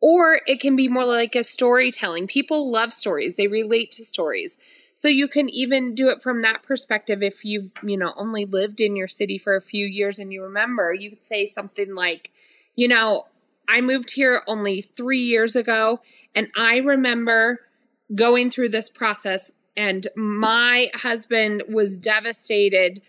or 0.00 0.40
it 0.46 0.60
can 0.60 0.76
be 0.76 0.86
more 0.86 1.06
like 1.06 1.34
a 1.34 1.42
storytelling. 1.42 2.26
People 2.26 2.70
love 2.70 2.92
stories. 2.92 3.36
They 3.36 3.46
relate 3.46 3.90
to 3.92 4.04
stories. 4.04 4.58
So 4.92 5.08
you 5.08 5.28
can 5.28 5.48
even 5.48 5.94
do 5.94 6.10
it 6.10 6.22
from 6.22 6.42
that 6.42 6.62
perspective 6.62 7.22
if 7.22 7.42
you've, 7.42 7.70
you 7.82 7.96
know, 7.96 8.12
only 8.16 8.44
lived 8.44 8.82
in 8.82 8.96
your 8.96 9.08
city 9.08 9.38
for 9.38 9.56
a 9.56 9.62
few 9.62 9.86
years 9.86 10.18
and 10.18 10.30
you 10.30 10.42
remember, 10.42 10.92
you 10.92 11.08
could 11.08 11.24
say 11.24 11.46
something 11.46 11.94
like, 11.94 12.32
you 12.76 12.86
know, 12.86 13.28
I 13.66 13.80
moved 13.80 14.10
here 14.10 14.42
only 14.46 14.82
3 14.82 15.18
years 15.18 15.56
ago 15.56 16.00
and 16.34 16.48
I 16.54 16.78
remember 16.78 17.60
going 18.14 18.50
through 18.50 18.68
this 18.68 18.90
process 18.90 19.52
and 19.74 20.06
my 20.16 20.90
husband 20.94 21.62
was 21.66 21.96
devastated 21.96 23.00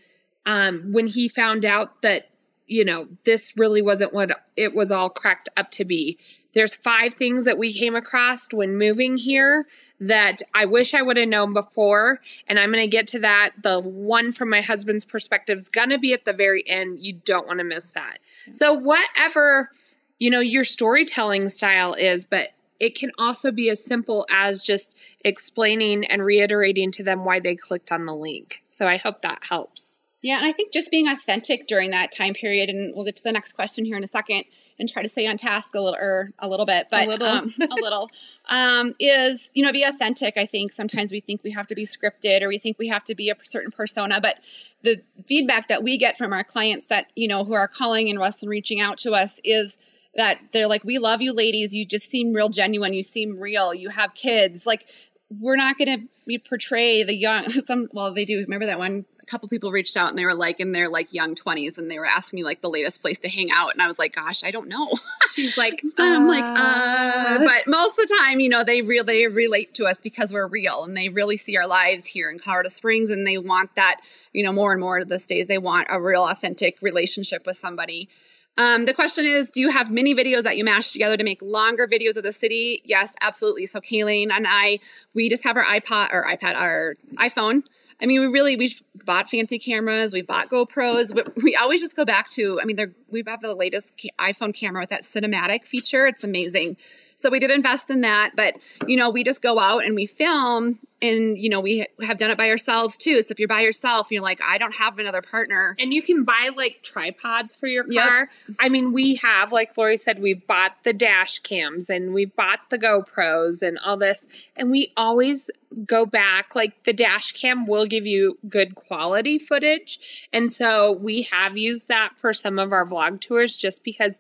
um, 0.46 0.92
when 0.92 1.08
he 1.08 1.28
found 1.28 1.66
out 1.66 2.02
that 2.02 2.30
you 2.68 2.84
know 2.84 3.08
this 3.26 3.58
really 3.58 3.82
wasn't 3.82 4.14
what 4.14 4.32
it 4.56 4.74
was 4.76 4.92
all 4.92 5.10
cracked 5.10 5.50
up 5.58 5.72
to 5.72 5.86
be. 5.86 6.18
There's 6.54 6.74
five 6.74 7.14
things 7.14 7.46
that 7.46 7.58
we 7.58 7.74
came 7.74 7.96
across 7.96 8.52
when 8.54 8.78
moving 8.78 9.18
here 9.18 9.68
that 9.98 10.42
i 10.54 10.66
wish 10.66 10.94
i 10.94 11.02
would 11.02 11.16
have 11.16 11.30
known 11.30 11.54
before 11.54 12.20
and 12.50 12.60
i'm 12.60 12.70
going 12.72 12.84
to 12.84 12.88
get 12.88 13.08
to 13.08 13.20
that. 13.20 13.52
The 13.62 13.80
one 13.80 14.32
from 14.32 14.50
my 14.50 14.62
husband's 14.62 15.06
perspective 15.06 15.58
is 15.58 15.70
going 15.70 15.90
to 15.90 15.98
be 15.98 16.14
at 16.14 16.26
the 16.26 16.34
very 16.34 16.68
end. 16.68 17.00
You 17.00 17.14
don't 17.14 17.48
want 17.48 17.60
to 17.60 17.64
miss 17.64 17.92
that. 17.92 18.20
So 18.52 18.74
whatever 18.74 19.72
you 20.20 20.30
know 20.30 20.40
your 20.40 20.64
storytelling 20.64 21.50
style 21.50 21.94
is 21.94 22.26
but 22.26 22.50
it 22.78 22.96
can 22.96 23.12
also 23.18 23.52
be 23.52 23.70
as 23.70 23.82
simple 23.82 24.26
as 24.30 24.62
just 24.62 24.98
explaining 25.24 26.04
and 26.06 26.22
reiterating 26.22 26.92
to 26.92 27.04
them 27.04 27.24
why 27.24 27.40
they 27.40 27.56
clicked 27.56 27.92
on 27.92 28.06
the 28.06 28.16
link. 28.16 28.62
So 28.66 28.88
i 28.88 28.98
hope 28.98 29.22
that 29.22 29.40
helps 29.48 30.02
Yeah, 30.26 30.38
and 30.38 30.46
I 30.48 30.54
think 30.54 30.74
just 30.74 30.90
being 30.90 31.08
authentic 31.08 31.68
during 31.68 31.92
that 31.92 32.12
time 32.12 32.34
period, 32.34 32.68
and 32.68 32.96
we'll 32.96 33.06
get 33.06 33.16
to 33.18 33.24
the 33.24 33.32
next 33.32 33.54
question 33.54 33.86
here 33.86 33.96
in 33.96 34.04
a 34.04 34.08
second, 34.08 34.46
and 34.80 34.90
try 34.90 35.04
to 35.04 35.08
stay 35.08 35.28
on 35.28 35.38
task 35.38 35.76
a 35.76 35.80
little 35.80 35.96
or 36.02 36.32
a 36.40 36.50
little 36.50 36.66
bit, 36.66 36.88
but 36.90 37.06
a 37.06 37.10
little. 37.12 37.28
um, 37.28 37.54
a 37.62 37.76
little 37.76 38.10
um, 38.50 38.96
is 39.00 39.52
you 39.54 39.64
know 39.64 39.72
be 39.72 39.84
authentic. 39.84 40.36
I 40.36 40.48
think 40.48 40.72
sometimes 40.72 41.12
we 41.12 41.20
think 41.20 41.44
we 41.44 41.52
have 41.52 41.68
to 41.68 41.76
be 41.76 41.84
scripted 41.84 42.42
or 42.42 42.48
we 42.48 42.58
think 42.58 42.80
we 42.80 42.88
have 42.88 43.04
to 43.04 43.14
be 43.14 43.30
a 43.30 43.36
certain 43.44 43.70
persona, 43.70 44.20
but 44.20 44.40
the 44.82 45.04
feedback 45.28 45.68
that 45.68 45.84
we 45.84 45.96
get 45.96 46.18
from 46.18 46.34
our 46.34 46.44
clients 46.44 46.88
that 46.88 47.12
you 47.16 47.28
know 47.28 47.44
who 47.44 47.54
are 47.54 47.68
calling 47.68 48.10
and 48.10 48.20
us 48.20 48.42
and 48.42 48.50
reaching 48.50 48.82
out 48.82 48.98
to 48.98 49.14
us 49.14 49.40
is 49.44 49.78
that 50.16 50.40
they're 50.54 50.68
like, 50.68 50.84
"We 50.84 50.98
love 50.98 51.22
you, 51.22 51.34
ladies. 51.34 51.76
You 51.76 51.86
just 51.86 52.10
seem 52.10 52.34
real 52.34 52.50
genuine. 52.50 52.94
You 52.94 53.04
seem 53.04 53.38
real. 53.38 53.76
You 53.76 53.90
have 53.90 54.16
kids. 54.16 54.66
Like 54.66 54.88
we're 55.30 55.56
not 55.56 55.78
going 55.78 56.00
to 56.00 56.08
we 56.26 56.38
portray 56.38 57.04
the 57.04 57.16
young 57.16 57.48
some 57.50 57.88
well 57.94 58.14
they 58.14 58.26
do 58.26 58.40
remember 58.40 58.66
that 58.66 58.80
one 58.80 59.06
a 59.28 59.32
couple 59.32 59.50
people 59.50 59.72
reached 59.72 59.98
out 59.98 60.10
and 60.10 60.18
they 60.18 60.26
were 60.26 60.36
like 60.36 60.60
in 60.60 60.72
their 60.72 60.88
like 60.88 61.12
young 61.12 61.36
20s 61.36 61.78
and 61.78 61.90
they 61.90 61.98
were 61.98 62.06
asking 62.06 62.38
me 62.38 62.44
like 62.44 62.62
the 62.62 62.70
latest 62.70 63.02
place 63.02 63.20
to 63.20 63.30
hang 63.30 63.50
out 63.52 63.74
and 63.74 63.82
I 63.82 63.88
was 63.88 63.98
like 63.98 64.16
gosh 64.16 64.44
I 64.44 64.52
don't 64.52 64.68
know 64.68 64.94
She's 65.34 65.58
like, 65.58 65.82
so 65.82 66.04
I'm 66.04 66.28
like 66.28 66.44
uh 66.46 67.40
but 67.40 67.68
most 67.68 67.92
of 67.92 68.08
the 68.08 68.18
time 68.22 68.40
you 68.40 68.50
know 68.50 68.64
they 68.64 68.82
really 68.82 69.28
relate 69.28 69.74
to 69.76 69.86
us 69.86 70.00
because 70.00 70.32
we're 70.32 70.48
real 70.48 70.84
and 70.84 70.96
they 70.96 71.10
really 71.10 71.38
see 71.38 71.58
our 71.58 71.68
lives 71.68 72.08
here 72.08 72.30
in 72.30 72.40
Colorado 72.40 72.70
Springs 72.70 73.10
and 73.10 73.26
they 73.26 73.38
want 73.38 73.76
that 73.76 74.02
you 74.34 74.44
know 74.44 74.54
more 74.54 74.72
and 74.72 74.82
more 74.82 75.04
these 75.04 75.28
days 75.28 75.48
they 75.48 75.58
want 75.58 75.88
a 75.90 76.00
real 76.00 76.24
authentic 76.24 76.78
relationship 76.82 77.46
with 77.46 77.58
somebody 77.58 78.10
um, 78.58 78.86
the 78.86 78.94
question 78.94 79.26
is, 79.26 79.52
do 79.52 79.60
you 79.60 79.70
have 79.70 79.92
mini 79.92 80.16
videos 80.16 80.44
that 80.44 80.56
you 80.56 80.64
mash 80.64 80.94
together 80.94 81.18
to 81.18 81.24
make 81.26 81.42
longer 81.42 81.88
videos 81.88 82.16
of 82.16 82.24
the 82.24 82.32
city? 82.32 82.82
Yes, 82.86 83.14
absolutely. 83.22 83.66
So 83.66 83.82
Kayleen 83.82 84.32
and 84.32 84.46
I, 84.48 84.80
we 85.14 85.30
just 85.30 85.44
have 85.44 85.58
our 85.58 85.66
iPod 85.66 86.14
or 86.14 86.24
iPad, 86.24 86.56
our 86.56 86.96
iPhone. 87.16 87.66
I 88.02 88.06
mean, 88.06 88.20
we 88.22 88.28
really 88.28 88.56
we've 88.56 88.82
bought 89.06 89.30
fancy 89.30 89.60
cameras, 89.60 90.14
we 90.14 90.22
bought 90.22 90.50
GoPros, 90.50 91.14
but 91.16 91.32
we 91.44 91.56
always 91.56 91.82
just 91.82 91.96
go 91.96 92.06
back 92.06 92.30
to. 92.32 92.60
I 92.62 92.66
mean, 92.66 92.78
we 93.10 93.24
have 93.28 93.42
the 93.42 93.56
latest 93.56 93.94
iPhone 94.20 94.54
camera 94.54 94.82
with 94.82 94.90
that 94.90 95.04
cinematic 95.04 95.66
feature. 95.66 96.06
It's 96.06 96.24
amazing. 96.24 96.78
So 97.16 97.30
we 97.30 97.40
did 97.40 97.52
invest 97.52 97.90
in 97.90 98.02
that, 98.02 98.32
but 98.36 98.58
you 98.88 98.98
know, 98.98 99.10
we 99.10 99.24
just 99.24 99.42
go 99.42 99.60
out 99.60 99.86
and 99.86 99.96
we 99.96 100.06
film 100.06 100.80
and 101.02 101.38
you 101.38 101.50
know 101.50 101.60
we 101.60 101.86
have 102.02 102.18
done 102.18 102.32
it 102.32 102.38
by 102.38 102.50
ourselves 102.50 102.98
too. 102.98 103.22
So 103.22 103.32
if 103.32 103.40
you're 103.40 103.48
by 103.48 103.62
yourself 103.62 104.12
you're 104.12 104.24
like 104.24 104.40
i 104.44 104.58
don't 104.58 104.76
have 104.76 104.98
another 105.00 105.22
partner. 105.22 105.76
And 105.80 105.94
you 105.94 106.02
can 106.02 106.24
buy 106.24 106.52
like 106.56 106.82
tripods 106.84 107.56
for 107.56 107.68
your 107.68 107.84
car. 107.84 108.30
Yep. 108.48 108.58
i 108.60 108.70
mean 108.70 108.94
we 108.94 109.16
have 109.16 109.52
like 109.52 109.78
lori 109.78 109.98
said 109.98 110.20
we've 110.20 110.46
bought 110.48 110.84
the 110.84 110.94
dash 110.94 111.40
cams 111.40 111.90
and 111.90 112.14
we've 112.14 112.36
bought 112.36 112.70
the 112.70 112.78
gopros 112.78 113.62
and 113.62 113.78
all 113.80 113.98
this. 113.98 114.28
And 114.56 114.72
we 114.72 114.94
always 114.98 115.50
go 115.86 116.06
back 116.06 116.56
like 116.56 116.84
the 116.86 116.94
dash 116.94 117.32
cam 117.34 117.68
will 117.68 117.86
give 117.86 118.06
you 118.06 118.38
good 118.48 118.76
quality 118.76 119.38
footage. 119.38 120.28
And 120.32 120.52
so 120.52 120.94
we 120.94 121.24
have 121.24 121.58
used 121.58 121.88
that 121.90 122.14
for 122.18 122.34
some 122.34 122.60
of 122.60 122.72
our 122.72 122.86
vlog 122.86 123.20
tours 123.20 123.58
just 123.58 123.84
because 123.84 124.20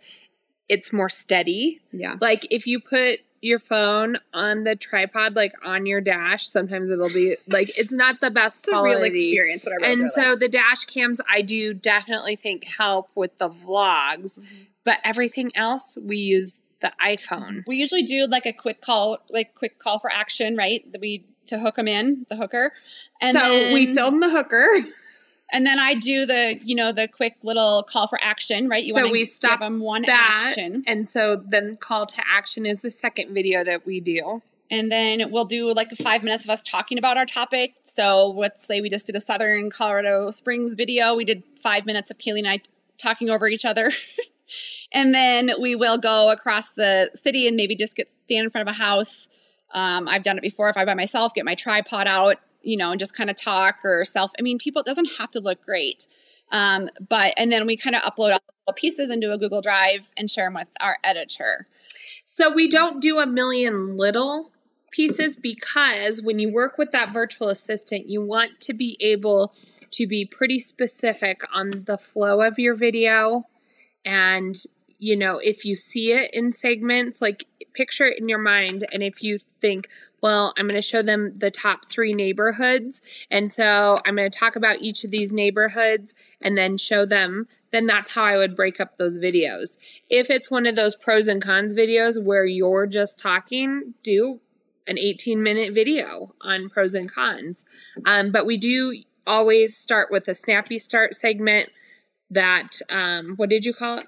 it's 0.67 0.91
more 0.91 1.09
steady. 1.09 1.81
Yeah. 1.91 2.15
Like 2.19 2.47
if 2.51 2.67
you 2.67 2.79
put 2.79 3.19
your 3.45 3.59
phone 3.59 4.17
on 4.33 4.63
the 4.63 4.75
tripod, 4.75 5.35
like 5.35 5.53
on 5.63 5.85
your 5.85 6.01
dash, 6.01 6.47
sometimes 6.47 6.89
it'll 6.89 7.09
be 7.09 7.35
like 7.47 7.77
it's 7.77 7.91
not 7.91 8.19
the 8.21 8.31
best 8.31 8.59
it's 8.59 8.69
quality. 8.69 8.93
a 8.93 8.95
real 8.95 9.03
experience. 9.03 9.65
Whatever. 9.65 9.85
And 9.85 10.09
so 10.09 10.31
like. 10.31 10.39
the 10.39 10.49
dash 10.49 10.85
cams, 10.85 11.21
I 11.29 11.41
do 11.41 11.73
definitely 11.73 12.35
think 12.35 12.65
help 12.65 13.09
with 13.15 13.37
the 13.37 13.49
vlogs, 13.49 14.39
mm-hmm. 14.39 14.63
but 14.83 14.97
everything 15.03 15.55
else 15.55 15.97
we 16.03 16.17
use 16.17 16.59
the 16.81 16.91
iPhone. 17.01 17.63
We 17.67 17.77
usually 17.77 18.03
do 18.03 18.25
like 18.25 18.45
a 18.45 18.53
quick 18.53 18.81
call, 18.81 19.19
like 19.29 19.53
quick 19.53 19.79
call 19.79 19.99
for 19.99 20.11
action, 20.11 20.55
right? 20.55 20.91
That 20.91 21.01
we 21.01 21.25
to 21.47 21.59
hook 21.59 21.75
them 21.75 21.87
in 21.87 22.25
the 22.29 22.35
hooker, 22.35 22.73
and 23.21 23.37
so 23.37 23.39
then, 23.39 23.73
we 23.73 23.93
film 23.93 24.19
the 24.19 24.29
hooker. 24.29 24.67
And 25.51 25.65
then 25.65 25.79
I 25.79 25.93
do 25.93 26.25
the, 26.25 26.59
you 26.63 26.75
know, 26.75 26.91
the 26.91 27.07
quick 27.07 27.37
little 27.43 27.83
call 27.83 28.07
for 28.07 28.19
action, 28.21 28.67
right? 28.67 28.83
You 28.83 28.93
so 28.93 29.11
we 29.11 29.25
stop 29.25 29.59
them 29.59 29.79
one 29.79 30.01
that, 30.03 30.47
action. 30.47 30.83
And 30.87 31.07
so 31.07 31.35
then 31.35 31.75
call 31.75 32.05
to 32.07 32.21
action 32.27 32.65
is 32.65 32.81
the 32.81 32.91
second 32.91 33.33
video 33.33 33.63
that 33.63 33.85
we 33.85 33.99
do. 33.99 34.41
And 34.71 34.91
then 34.91 35.29
we'll 35.29 35.45
do 35.45 35.71
like 35.73 35.91
five 35.91 36.23
minutes 36.23 36.43
of 36.43 36.49
us 36.49 36.63
talking 36.63 36.97
about 36.97 37.17
our 37.17 37.25
topic. 37.25 37.75
So 37.83 38.29
let's 38.29 38.65
say 38.65 38.81
we 38.81 38.89
just 38.89 39.05
did 39.05 39.15
a 39.15 39.19
Southern 39.19 39.69
Colorado 39.69 40.31
Springs 40.31 40.73
video. 40.73 41.15
We 41.15 41.25
did 41.25 41.43
five 41.61 41.85
minutes 41.85 42.09
of 42.09 42.17
Kayleen 42.17 42.39
and 42.39 42.47
I 42.47 42.61
talking 42.97 43.29
over 43.29 43.47
each 43.47 43.65
other. 43.65 43.91
and 44.91 45.13
then 45.13 45.51
we 45.61 45.75
will 45.75 45.99
go 45.99 46.31
across 46.31 46.69
the 46.69 47.11
city 47.13 47.47
and 47.47 47.55
maybe 47.55 47.75
just 47.75 47.95
get 47.95 48.09
stand 48.09 48.45
in 48.45 48.49
front 48.49 48.67
of 48.67 48.75
a 48.75 48.77
house. 48.77 49.29
Um, 49.71 50.07
I've 50.07 50.23
done 50.23 50.37
it 50.37 50.41
before 50.41 50.69
if 50.69 50.77
I 50.77 50.85
by 50.85 50.95
myself, 50.95 51.33
get 51.33 51.45
my 51.45 51.55
tripod 51.55 52.07
out 52.07 52.39
you 52.65 52.75
know, 52.75 52.91
and 52.91 52.99
just 52.99 53.15
kind 53.15 53.29
of 53.29 53.35
talk 53.35 53.79
or 53.83 54.03
self. 54.03 54.31
I 54.37 54.41
mean, 54.41 54.57
people, 54.57 54.81
it 54.81 54.85
doesn't 54.85 55.11
have 55.19 55.31
to 55.31 55.39
look 55.39 55.61
great. 55.63 56.07
Um, 56.51 56.89
but, 57.09 57.33
and 57.37 57.51
then 57.51 57.65
we 57.65 57.77
kind 57.77 57.95
of 57.95 58.01
upload 58.01 58.33
all 58.33 58.39
the 58.67 58.73
pieces 58.73 59.11
into 59.11 59.31
a 59.31 59.37
Google 59.37 59.61
Drive 59.61 60.11
and 60.17 60.29
share 60.29 60.47
them 60.47 60.55
with 60.55 60.67
our 60.79 60.97
editor. 61.03 61.65
So 62.23 62.53
we 62.53 62.67
don't 62.67 63.01
do 63.01 63.19
a 63.19 63.25
million 63.25 63.97
little 63.97 64.51
pieces 64.91 65.35
because 65.35 66.21
when 66.21 66.39
you 66.39 66.51
work 66.51 66.77
with 66.77 66.91
that 66.91 67.13
virtual 67.13 67.49
assistant, 67.49 68.09
you 68.09 68.23
want 68.23 68.59
to 68.61 68.73
be 68.73 68.97
able 68.99 69.53
to 69.91 70.07
be 70.07 70.25
pretty 70.25 70.59
specific 70.59 71.41
on 71.53 71.69
the 71.85 71.97
flow 71.97 72.41
of 72.41 72.59
your 72.59 72.75
video. 72.75 73.47
And, 74.03 74.55
you 74.99 75.15
know, 75.15 75.37
if 75.37 75.65
you 75.65 75.75
see 75.75 76.11
it 76.11 76.33
in 76.33 76.51
segments, 76.51 77.21
like 77.21 77.45
picture 77.73 78.05
it 78.05 78.19
in 78.19 78.29
your 78.29 78.41
mind. 78.41 78.83
And 78.91 79.03
if 79.03 79.21
you 79.21 79.37
think, 79.61 79.89
well, 80.25 80.55
I'm 80.57 80.67
going 80.67 80.73
to 80.73 80.81
show 80.81 81.03
them 81.03 81.33
the 81.35 81.51
top 81.51 81.85
three 81.85 82.15
neighborhoods. 82.15 82.99
And 83.29 83.51
so 83.51 83.99
I'm 84.07 84.15
going 84.15 84.27
to 84.27 84.35
talk 84.35 84.55
about 84.55 84.81
each 84.81 85.03
of 85.03 85.11
these 85.11 85.31
neighborhoods 85.31 86.15
and 86.43 86.57
then 86.57 86.77
show 86.79 87.05
them. 87.05 87.47
Then 87.69 87.85
that's 87.85 88.15
how 88.15 88.23
I 88.23 88.35
would 88.35 88.55
break 88.55 88.81
up 88.81 88.97
those 88.97 89.19
videos. 89.19 89.77
If 90.09 90.31
it's 90.31 90.49
one 90.49 90.65
of 90.65 90.75
those 90.75 90.95
pros 90.95 91.27
and 91.27 91.43
cons 91.43 91.75
videos 91.75 92.19
where 92.19 92.43
you're 92.43 92.87
just 92.87 93.19
talking, 93.19 93.93
do 94.01 94.39
an 94.87 94.97
18 94.97 95.43
minute 95.43 95.75
video 95.75 96.33
on 96.41 96.69
pros 96.69 96.95
and 96.95 97.07
cons. 97.11 97.63
Um, 98.03 98.31
but 98.31 98.47
we 98.47 98.57
do 98.57 99.03
always 99.27 99.77
start 99.77 100.09
with 100.09 100.27
a 100.27 100.33
snappy 100.33 100.79
start 100.79 101.13
segment 101.13 101.69
that, 102.31 102.79
um, 102.89 103.35
what 103.35 103.51
did 103.51 103.63
you 103.63 103.75
call 103.75 103.99
it? 103.99 104.07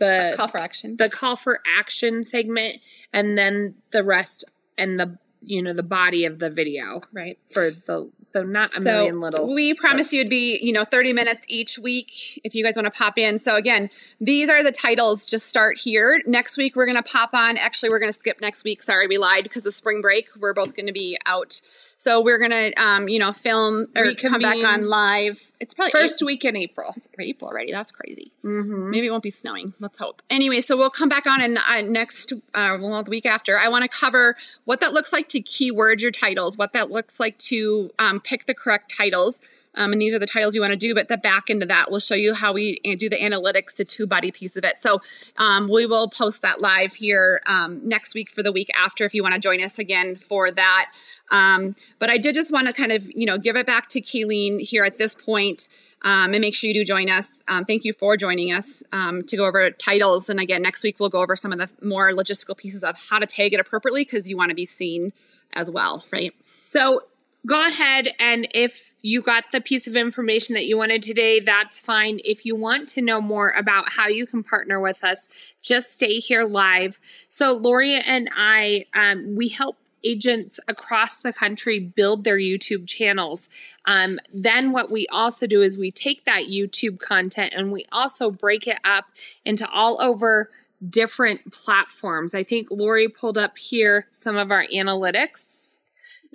The 0.00 0.32
a 0.32 0.36
call 0.36 0.48
for 0.48 0.60
action. 0.60 0.96
The 0.98 1.08
call 1.08 1.36
for 1.36 1.60
action 1.78 2.24
segment, 2.24 2.78
and 3.12 3.38
then 3.38 3.76
the 3.92 4.02
rest 4.02 4.44
and 4.76 4.98
the 4.98 5.16
you 5.46 5.62
know 5.62 5.72
the 5.72 5.82
body 5.82 6.24
of 6.24 6.38
the 6.38 6.50
video 6.50 7.00
right. 7.12 7.38
for 7.52 7.70
the 7.70 8.10
so 8.20 8.42
not 8.42 8.70
a 8.70 8.74
so 8.74 8.80
million 8.80 9.20
little 9.20 9.52
we 9.52 9.74
promise 9.74 10.12
you 10.12 10.20
would 10.20 10.30
be 10.30 10.58
you 10.60 10.72
know 10.72 10.84
30 10.84 11.12
minutes 11.12 11.46
each 11.48 11.78
week 11.78 12.40
if 12.44 12.54
you 12.54 12.64
guys 12.64 12.74
want 12.76 12.86
to 12.86 12.90
pop 12.90 13.18
in. 13.18 13.38
So 13.38 13.56
again 13.56 13.90
these 14.20 14.48
are 14.50 14.62
the 14.62 14.72
titles 14.72 15.26
just 15.26 15.46
start 15.46 15.78
here. 15.78 16.22
Next 16.26 16.56
week 16.56 16.76
we're 16.76 16.86
going 16.86 17.02
to 17.02 17.08
pop 17.08 17.30
on. 17.34 17.56
Actually 17.56 17.90
we're 17.90 17.98
going 17.98 18.12
to 18.12 18.18
skip 18.18 18.40
next 18.40 18.64
week. 18.64 18.82
Sorry 18.82 19.06
we 19.06 19.18
lied 19.18 19.44
because 19.44 19.62
the 19.62 19.72
spring 19.72 20.00
break 20.00 20.28
we're 20.38 20.54
both 20.54 20.74
going 20.74 20.86
to 20.86 20.92
be 20.92 21.16
out 21.26 21.60
so 22.04 22.20
we're 22.20 22.38
gonna, 22.38 22.70
um, 22.76 23.08
you 23.08 23.18
know, 23.18 23.32
film 23.32 23.86
or 23.96 24.02
Reconvene. 24.02 24.30
come 24.30 24.42
back 24.42 24.56
on 24.62 24.86
live. 24.86 25.50
It's 25.58 25.72
probably 25.72 25.90
first 25.90 26.18
April. 26.18 26.26
week 26.26 26.44
in 26.44 26.54
April. 26.54 26.92
It's 26.98 27.08
April 27.18 27.48
already. 27.50 27.72
That's 27.72 27.90
crazy. 27.90 28.30
Mm-hmm. 28.44 28.90
Maybe 28.90 29.06
it 29.06 29.10
won't 29.10 29.22
be 29.22 29.30
snowing. 29.30 29.72
Let's 29.80 29.98
hope. 29.98 30.20
Anyway, 30.28 30.60
so 30.60 30.76
we'll 30.76 30.90
come 30.90 31.08
back 31.08 31.26
on 31.26 31.40
in 31.40 31.56
uh, 31.56 31.80
next, 31.80 32.34
uh, 32.52 32.76
well, 32.78 33.02
the 33.02 33.10
week 33.10 33.24
after. 33.24 33.58
I 33.58 33.68
want 33.68 33.84
to 33.84 33.88
cover 33.88 34.36
what 34.66 34.80
that 34.80 34.92
looks 34.92 35.14
like 35.14 35.28
to 35.30 35.40
keyword 35.40 36.02
your 36.02 36.10
titles, 36.10 36.58
what 36.58 36.74
that 36.74 36.90
looks 36.90 37.18
like 37.18 37.38
to 37.38 37.90
um, 37.98 38.20
pick 38.20 38.44
the 38.44 38.54
correct 38.54 38.94
titles. 38.94 39.40
Um, 39.76 39.92
and 39.92 40.00
these 40.00 40.14
are 40.14 40.18
the 40.18 40.26
titles 40.26 40.54
you 40.54 40.60
want 40.60 40.72
to 40.72 40.76
do, 40.76 40.94
but 40.94 41.08
the 41.08 41.16
back 41.16 41.50
end 41.50 41.62
of 41.62 41.68
that 41.68 41.90
will 41.90 42.00
show 42.00 42.14
you 42.14 42.34
how 42.34 42.52
we 42.52 42.78
do 42.98 43.08
the 43.08 43.18
analytics, 43.18 43.76
the 43.76 43.84
two 43.84 44.06
body 44.06 44.30
piece 44.30 44.56
of 44.56 44.64
it. 44.64 44.78
So 44.78 45.00
um, 45.36 45.68
we 45.68 45.86
will 45.86 46.08
post 46.08 46.42
that 46.42 46.60
live 46.60 46.94
here 46.94 47.40
um, 47.46 47.80
next 47.84 48.14
week 48.14 48.30
for 48.30 48.42
the 48.42 48.52
week 48.52 48.68
after 48.76 49.04
if 49.04 49.14
you 49.14 49.22
want 49.22 49.34
to 49.34 49.40
join 49.40 49.62
us 49.62 49.78
again 49.78 50.16
for 50.16 50.50
that. 50.50 50.92
Um, 51.30 51.74
but 51.98 52.10
I 52.10 52.18
did 52.18 52.34
just 52.34 52.52
want 52.52 52.66
to 52.68 52.72
kind 52.72 52.92
of, 52.92 53.10
you 53.14 53.26
know, 53.26 53.38
give 53.38 53.56
it 53.56 53.66
back 53.66 53.88
to 53.90 54.00
Kayleen 54.00 54.60
here 54.60 54.84
at 54.84 54.98
this 54.98 55.14
point, 55.14 55.68
um, 56.02 56.34
and 56.34 56.40
make 56.42 56.54
sure 56.54 56.68
you 56.68 56.74
do 56.74 56.84
join 56.84 57.08
us. 57.08 57.42
Um, 57.48 57.64
thank 57.64 57.84
you 57.84 57.94
for 57.94 58.16
joining 58.16 58.52
us 58.52 58.82
to 58.92 59.36
go 59.36 59.46
over 59.46 59.70
titles. 59.70 60.28
And 60.28 60.38
again, 60.38 60.62
next 60.62 60.82
week 60.84 61.00
we'll 61.00 61.08
go 61.08 61.22
over 61.22 61.34
some 61.34 61.50
of 61.50 61.58
the 61.58 61.70
more 61.82 62.10
logistical 62.12 62.56
pieces 62.56 62.84
of 62.84 62.96
how 63.08 63.18
to 63.18 63.26
tag 63.26 63.54
it 63.54 63.60
appropriately 63.60 64.02
because 64.04 64.28
you 64.30 64.36
want 64.36 64.50
to 64.50 64.54
be 64.54 64.66
seen 64.66 65.12
as 65.54 65.70
well, 65.70 66.04
right? 66.12 66.34
So 66.60 67.00
go 67.46 67.66
ahead 67.66 68.08
and 68.18 68.48
if 68.54 68.94
you 69.02 69.20
got 69.20 69.52
the 69.52 69.60
piece 69.60 69.86
of 69.86 69.96
information 69.96 70.54
that 70.54 70.64
you 70.64 70.78
wanted 70.78 71.02
today, 71.02 71.40
that's 71.40 71.78
fine. 71.78 72.18
If 72.24 72.46
you 72.46 72.56
want 72.56 72.88
to 72.90 73.02
know 73.02 73.20
more 73.20 73.50
about 73.50 73.92
how 73.92 74.08
you 74.08 74.26
can 74.26 74.42
partner 74.42 74.80
with 74.80 75.04
us, 75.04 75.28
just 75.62 75.96
stay 75.96 76.20
here 76.20 76.44
live. 76.44 76.98
So 77.28 77.52
Lori 77.52 78.00
and 78.00 78.30
I, 78.34 78.86
um, 78.94 79.36
we 79.36 79.48
help 79.48 79.76
agents 80.04 80.60
across 80.68 81.18
the 81.18 81.32
country 81.32 81.78
build 81.78 82.24
their 82.24 82.38
YouTube 82.38 82.86
channels. 82.86 83.48
Um, 83.86 84.18
then, 84.32 84.72
what 84.72 84.90
we 84.90 85.06
also 85.10 85.46
do 85.46 85.62
is 85.62 85.78
we 85.78 85.90
take 85.90 86.24
that 86.24 86.44
YouTube 86.44 87.00
content 87.00 87.54
and 87.56 87.72
we 87.72 87.86
also 87.90 88.30
break 88.30 88.66
it 88.66 88.78
up 88.84 89.06
into 89.44 89.68
all 89.70 90.00
over 90.00 90.50
different 90.88 91.52
platforms. 91.52 92.34
I 92.34 92.42
think 92.42 92.70
Lori 92.70 93.08
pulled 93.08 93.38
up 93.38 93.58
here 93.58 94.06
some 94.10 94.36
of 94.36 94.50
our 94.50 94.66
analytics. 94.72 95.73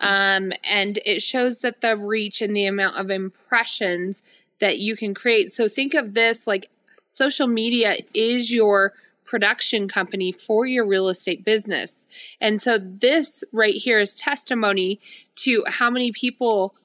Um, 0.01 0.51
and 0.63 0.99
it 1.05 1.21
shows 1.21 1.59
that 1.59 1.81
the 1.81 1.97
reach 1.97 2.41
and 2.41 2.55
the 2.55 2.65
amount 2.65 2.97
of 2.97 3.09
impressions 3.09 4.23
that 4.59 4.79
you 4.79 4.95
can 4.95 5.13
create. 5.13 5.51
So 5.51 5.67
think 5.67 5.93
of 5.93 6.13
this 6.13 6.47
like 6.47 6.69
social 7.07 7.47
media 7.47 7.97
is 8.13 8.53
your 8.53 8.93
production 9.25 9.87
company 9.87 10.31
for 10.31 10.65
your 10.65 10.87
real 10.87 11.07
estate 11.07 11.45
business. 11.45 12.07
And 12.41 12.59
so 12.59 12.77
this 12.79 13.43
right 13.53 13.75
here 13.75 13.99
is 13.99 14.15
testimony 14.15 14.99
to 15.35 15.63
how 15.67 15.89
many 15.89 16.11
people 16.11 16.75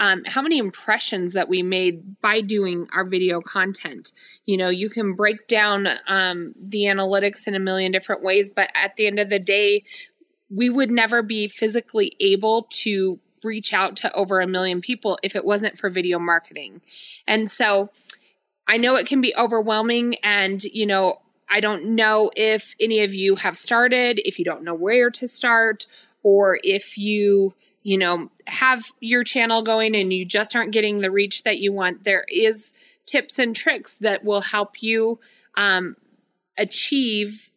um, 0.00 0.24
how 0.24 0.40
many 0.40 0.56
impressions 0.56 1.34
that 1.34 1.50
we 1.50 1.62
made 1.62 2.20
by 2.22 2.40
doing 2.40 2.88
our 2.94 3.04
video 3.04 3.42
content. 3.42 4.12
You 4.46 4.56
know, 4.56 4.70
you 4.70 4.88
can 4.88 5.12
break 5.12 5.46
down 5.46 5.86
um, 6.08 6.54
the 6.58 6.84
analytics 6.84 7.46
in 7.46 7.54
a 7.54 7.60
million 7.60 7.92
different 7.92 8.22
ways, 8.22 8.48
but 8.48 8.70
at 8.74 8.96
the 8.96 9.06
end 9.06 9.18
of 9.18 9.28
the 9.28 9.38
day, 9.38 9.84
we 10.50 10.68
would 10.68 10.90
never 10.90 11.22
be 11.22 11.48
physically 11.48 12.16
able 12.20 12.66
to 12.70 13.18
reach 13.42 13.72
out 13.72 13.96
to 13.96 14.12
over 14.12 14.40
a 14.40 14.46
million 14.46 14.80
people 14.80 15.18
if 15.22 15.34
it 15.34 15.44
wasn't 15.44 15.78
for 15.78 15.88
video 15.88 16.18
marketing. 16.18 16.80
And 17.26 17.50
so 17.50 17.88
I 18.66 18.76
know 18.76 18.96
it 18.96 19.06
can 19.06 19.20
be 19.20 19.34
overwhelming 19.36 20.16
and 20.22 20.62
you 20.62 20.86
know 20.86 21.20
I 21.48 21.60
don't 21.60 21.96
know 21.96 22.30
if 22.36 22.76
any 22.78 23.00
of 23.00 23.12
you 23.12 23.34
have 23.36 23.58
started, 23.58 24.20
if 24.24 24.38
you 24.38 24.44
don't 24.44 24.62
know 24.62 24.74
where 24.74 25.10
to 25.10 25.26
start 25.26 25.86
or 26.22 26.58
if 26.62 26.98
you 26.98 27.54
you 27.82 27.98
know 27.98 28.30
have 28.46 28.84
your 29.00 29.24
channel 29.24 29.62
going 29.62 29.96
and 29.96 30.12
you 30.12 30.24
just 30.24 30.54
aren't 30.54 30.72
getting 30.72 30.98
the 30.98 31.10
reach 31.10 31.44
that 31.44 31.58
you 31.58 31.72
want 31.72 32.04
there 32.04 32.24
is 32.28 32.74
tips 33.06 33.38
and 33.38 33.56
tricks 33.56 33.96
that 33.96 34.24
will 34.24 34.42
help 34.42 34.82
you 34.82 35.18
um, 35.56 35.96
achieve 36.58 37.49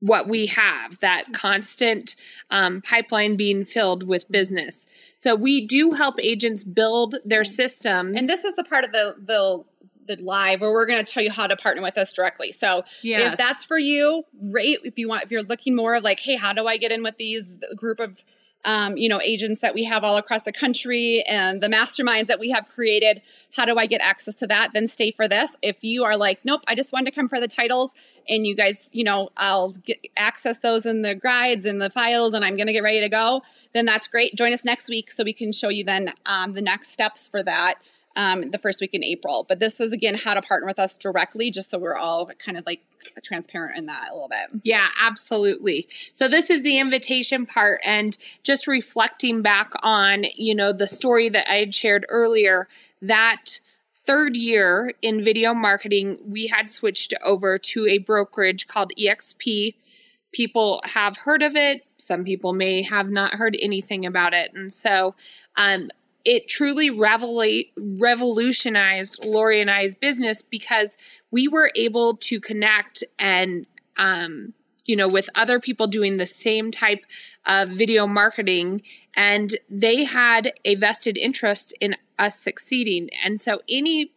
what 0.00 0.28
we 0.28 0.46
have 0.46 0.98
that 1.00 1.24
constant 1.32 2.14
um, 2.50 2.80
pipeline 2.82 3.36
being 3.36 3.64
filled 3.64 4.06
with 4.06 4.30
business 4.30 4.86
so 5.14 5.34
we 5.34 5.66
do 5.66 5.92
help 5.92 6.16
agents 6.20 6.62
build 6.62 7.16
their 7.24 7.44
systems 7.44 8.18
and 8.18 8.28
this 8.28 8.44
is 8.44 8.54
the 8.56 8.64
part 8.64 8.84
of 8.84 8.92
the 8.92 9.16
the 9.18 9.64
the 10.08 10.16
live 10.24 10.60
where 10.60 10.72
we're 10.72 10.86
going 10.86 11.04
to 11.04 11.12
tell 11.12 11.22
you 11.22 11.30
how 11.30 11.46
to 11.46 11.54
partner 11.54 11.82
with 11.82 11.96
us 11.98 12.12
directly. 12.12 12.50
So 12.50 12.82
Yes. 13.02 13.32
if 13.32 13.38
that's 13.38 13.64
for 13.64 13.78
you, 13.78 14.24
great. 14.50 14.78
If 14.82 14.98
you 14.98 15.08
want, 15.08 15.22
if 15.22 15.30
you're 15.30 15.42
looking 15.42 15.76
more 15.76 15.94
of 15.94 16.02
like, 16.02 16.18
hey, 16.18 16.34
how 16.34 16.52
do 16.52 16.66
I 16.66 16.78
get 16.78 16.90
in 16.90 17.02
with 17.02 17.18
these 17.18 17.56
group 17.76 18.00
of 18.00 18.24
um, 18.64 18.96
you 18.96 19.08
know, 19.08 19.20
agents 19.20 19.60
that 19.60 19.74
we 19.74 19.84
have 19.84 20.04
all 20.04 20.16
across 20.16 20.42
the 20.42 20.52
country 20.52 21.22
and 21.28 21.62
the 21.62 21.68
masterminds 21.68 22.26
that 22.26 22.40
we 22.40 22.50
have 22.50 22.66
created. 22.66 23.22
How 23.56 23.64
do 23.64 23.78
I 23.78 23.86
get 23.86 24.00
access 24.00 24.34
to 24.36 24.46
that? 24.48 24.72
Then 24.74 24.88
stay 24.88 25.10
for 25.10 25.28
this. 25.28 25.56
If 25.62 25.82
you 25.82 26.04
are 26.04 26.16
like, 26.16 26.40
nope, 26.44 26.62
I 26.66 26.74
just 26.74 26.92
wanted 26.92 27.06
to 27.06 27.12
come 27.12 27.28
for 27.28 27.40
the 27.40 27.48
titles 27.48 27.92
and 28.28 28.46
you 28.46 28.54
guys, 28.54 28.90
you 28.92 29.04
know, 29.04 29.30
I'll 29.36 29.70
get 29.70 30.06
access 30.16 30.58
those 30.58 30.86
in 30.86 31.02
the 31.02 31.14
guides 31.14 31.66
and 31.66 31.80
the 31.80 31.90
files 31.90 32.34
and 32.34 32.44
I'm 32.44 32.56
going 32.56 32.66
to 32.66 32.72
get 32.72 32.82
ready 32.82 33.00
to 33.00 33.08
go, 33.08 33.42
then 33.72 33.86
that's 33.86 34.08
great. 34.08 34.34
Join 34.34 34.52
us 34.52 34.64
next 34.64 34.88
week 34.88 35.10
so 35.10 35.24
we 35.24 35.32
can 35.32 35.52
show 35.52 35.68
you 35.68 35.84
then 35.84 36.12
um, 36.26 36.52
the 36.52 36.62
next 36.62 36.88
steps 36.88 37.28
for 37.28 37.42
that 37.42 37.76
um, 38.18 38.50
the 38.50 38.58
first 38.58 38.80
week 38.80 38.92
in 38.92 39.04
April. 39.04 39.46
But 39.48 39.60
this 39.60 39.80
is 39.80 39.92
again 39.92 40.14
how 40.14 40.34
to 40.34 40.42
partner 40.42 40.66
with 40.66 40.78
us 40.78 40.98
directly, 40.98 41.50
just 41.50 41.70
so 41.70 41.78
we're 41.78 41.96
all 41.96 42.26
kind 42.38 42.58
of 42.58 42.66
like 42.66 42.82
transparent 43.22 43.78
in 43.78 43.86
that 43.86 44.08
a 44.10 44.12
little 44.12 44.28
bit. 44.28 44.60
Yeah, 44.64 44.88
absolutely. 45.00 45.88
So 46.12 46.28
this 46.28 46.50
is 46.50 46.62
the 46.62 46.78
invitation 46.78 47.46
part 47.46 47.80
and 47.84 48.18
just 48.42 48.66
reflecting 48.66 49.40
back 49.40 49.72
on, 49.82 50.24
you 50.34 50.54
know, 50.54 50.72
the 50.72 50.88
story 50.88 51.28
that 51.28 51.50
I 51.50 51.56
had 51.56 51.74
shared 51.74 52.04
earlier 52.08 52.68
that 53.00 53.60
third 53.96 54.36
year 54.36 54.92
in 55.00 55.22
video 55.22 55.54
marketing, 55.54 56.18
we 56.26 56.48
had 56.48 56.68
switched 56.68 57.14
over 57.24 57.56
to 57.56 57.86
a 57.86 57.98
brokerage 57.98 58.66
called 58.66 58.92
EXP. 58.98 59.74
People 60.32 60.80
have 60.84 61.16
heard 61.16 61.42
of 61.42 61.54
it. 61.54 61.84
Some 61.98 62.24
people 62.24 62.52
may 62.52 62.82
have 62.82 63.10
not 63.10 63.34
heard 63.34 63.56
anything 63.60 64.06
about 64.06 64.34
it. 64.34 64.52
And 64.54 64.72
so 64.72 65.14
um, 65.56 65.90
it 66.28 66.46
truly 66.46 66.90
revolutionized 66.90 69.24
Lori 69.24 69.62
and 69.62 69.70
I's 69.70 69.94
business 69.94 70.42
because 70.42 70.98
we 71.30 71.48
were 71.48 71.72
able 71.74 72.18
to 72.18 72.38
connect 72.38 73.02
and 73.18 73.64
um, 73.96 74.52
you 74.84 74.94
know 74.94 75.08
with 75.08 75.30
other 75.34 75.58
people 75.58 75.86
doing 75.86 76.18
the 76.18 76.26
same 76.26 76.70
type 76.70 77.06
of 77.46 77.70
video 77.70 78.06
marketing 78.06 78.82
and 79.16 79.56
they 79.70 80.04
had 80.04 80.52
a 80.66 80.74
vested 80.74 81.16
interest 81.16 81.74
in 81.80 81.96
us 82.18 82.38
succeeding. 82.38 83.08
And 83.24 83.40
so 83.40 83.62
any 83.66 84.12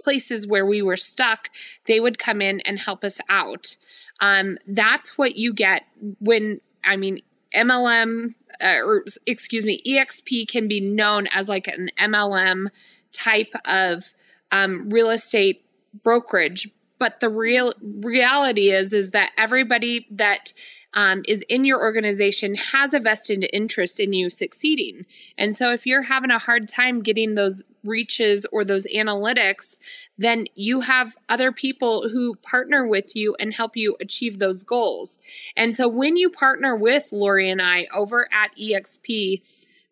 places 0.00 0.46
where 0.46 0.64
we 0.64 0.80
were 0.80 0.96
stuck 0.96 1.48
they 1.86 1.98
would 1.98 2.20
come 2.20 2.40
in 2.40 2.60
and 2.60 2.78
help 2.78 3.02
us 3.02 3.18
out. 3.28 3.74
Um, 4.20 4.58
that's 4.64 5.18
what 5.18 5.34
you 5.34 5.52
get 5.52 5.82
when 6.20 6.60
i 6.84 6.96
mean 6.96 7.20
mlm 7.54 8.34
uh, 8.62 8.78
or 8.84 9.04
excuse 9.26 9.64
me 9.64 9.82
exp 9.86 10.48
can 10.48 10.68
be 10.68 10.80
known 10.80 11.26
as 11.28 11.48
like 11.48 11.68
an 11.68 11.90
mlm 11.98 12.66
type 13.12 13.52
of 13.64 14.12
um, 14.50 14.88
real 14.90 15.10
estate 15.10 15.64
brokerage. 16.02 16.68
But 16.98 17.20
the 17.20 17.28
real 17.28 17.74
reality 17.80 18.70
is 18.70 18.92
is 18.92 19.10
that 19.10 19.32
everybody 19.36 20.06
that 20.10 20.52
um, 20.94 21.22
is 21.28 21.44
in 21.48 21.64
your 21.64 21.80
organization 21.80 22.54
has 22.54 22.94
a 22.94 23.00
vested 23.00 23.48
interest 23.52 24.00
in 24.00 24.12
you 24.12 24.30
succeeding. 24.30 25.04
And 25.36 25.56
so 25.56 25.72
if 25.72 25.86
you're 25.86 26.02
having 26.02 26.30
a 26.30 26.38
hard 26.38 26.66
time 26.66 27.02
getting 27.02 27.34
those 27.34 27.62
reaches 27.84 28.46
or 28.52 28.64
those 28.64 28.86
analytics 28.94 29.76
then 30.18 30.44
you 30.54 30.80
have 30.80 31.16
other 31.28 31.52
people 31.52 32.08
who 32.08 32.34
partner 32.36 32.86
with 32.86 33.14
you 33.14 33.36
and 33.38 33.54
help 33.54 33.76
you 33.76 33.96
achieve 34.00 34.38
those 34.38 34.64
goals. 34.64 35.18
And 35.56 35.74
so 35.74 35.88
when 35.88 36.16
you 36.16 36.28
partner 36.28 36.74
with 36.74 37.12
lori 37.12 37.48
and 37.48 37.62
i 37.62 37.86
over 37.94 38.28
at 38.32 38.50
exp 38.56 39.42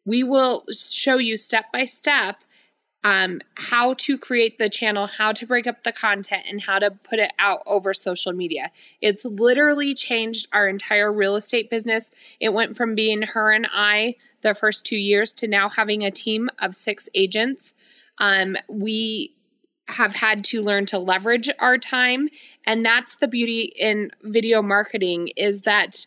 we 0.05 0.23
will 0.23 0.65
show 0.73 1.19
you 1.19 1.37
step 1.37 1.67
by 1.73 1.85
step 1.85 2.43
um, 3.07 3.41
how 3.55 3.95
to 3.95 4.19
create 4.19 4.59
the 4.59 4.69
channel, 4.69 5.07
how 5.07 5.31
to 5.31 5.47
break 5.47 5.69
up 5.69 5.85
the 5.85 5.93
content, 5.93 6.43
and 6.49 6.61
how 6.61 6.81
to 6.81 6.91
put 6.91 7.21
it 7.21 7.33
out 7.39 7.63
over 7.65 7.95
social 7.95 8.33
media. 8.33 8.73
It's 9.01 9.25
literally 9.25 9.95
changed 9.95 10.49
our 10.53 10.67
entire 10.67 11.13
real 11.13 11.37
estate 11.37 11.71
business. 11.71 12.11
It 12.41 12.53
went 12.53 12.77
from 12.77 12.97
being 12.97 13.23
her 13.23 13.53
and 13.53 13.69
I 13.73 14.17
the 14.43 14.55
first 14.55 14.85
two 14.85 14.97
years 14.97 15.33
to 15.35 15.47
now 15.47 15.69
having 15.69 16.03
a 16.03 16.11
team 16.11 16.49
of 16.59 16.75
six 16.75 17.09
agents. 17.15 17.75
Um, 18.19 18.57
we 18.69 19.37
have 19.87 20.17
had 20.17 20.43
to 20.47 20.61
learn 20.61 20.85
to 20.87 20.99
leverage 20.99 21.49
our 21.61 21.79
time, 21.79 22.29
and 22.65 22.85
that's 22.85 23.15
the 23.15 23.29
beauty 23.29 23.73
in 23.79 24.11
video 24.25 24.63
marketing 24.63 25.29
is 25.37 25.61
that 25.61 26.07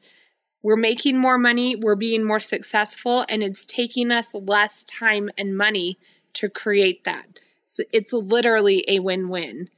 we're 0.64 0.76
making 0.76 1.18
more 1.18 1.38
money, 1.38 1.78
we're 1.78 1.96
being 1.96 2.26
more 2.26 2.42
successful, 2.42 3.26
and 3.30 3.42
it's 3.42 3.66
taking 3.66 4.12
us 4.12 4.34
less 4.34 4.84
time 4.84 5.30
and 5.38 5.56
money 5.56 5.98
to 6.34 6.50
create 6.50 7.04
that. 7.04 7.40
So 7.66 7.84
it's 7.92 8.14
literally 8.14 8.84
a 8.88 9.00
win-win. 9.00 9.70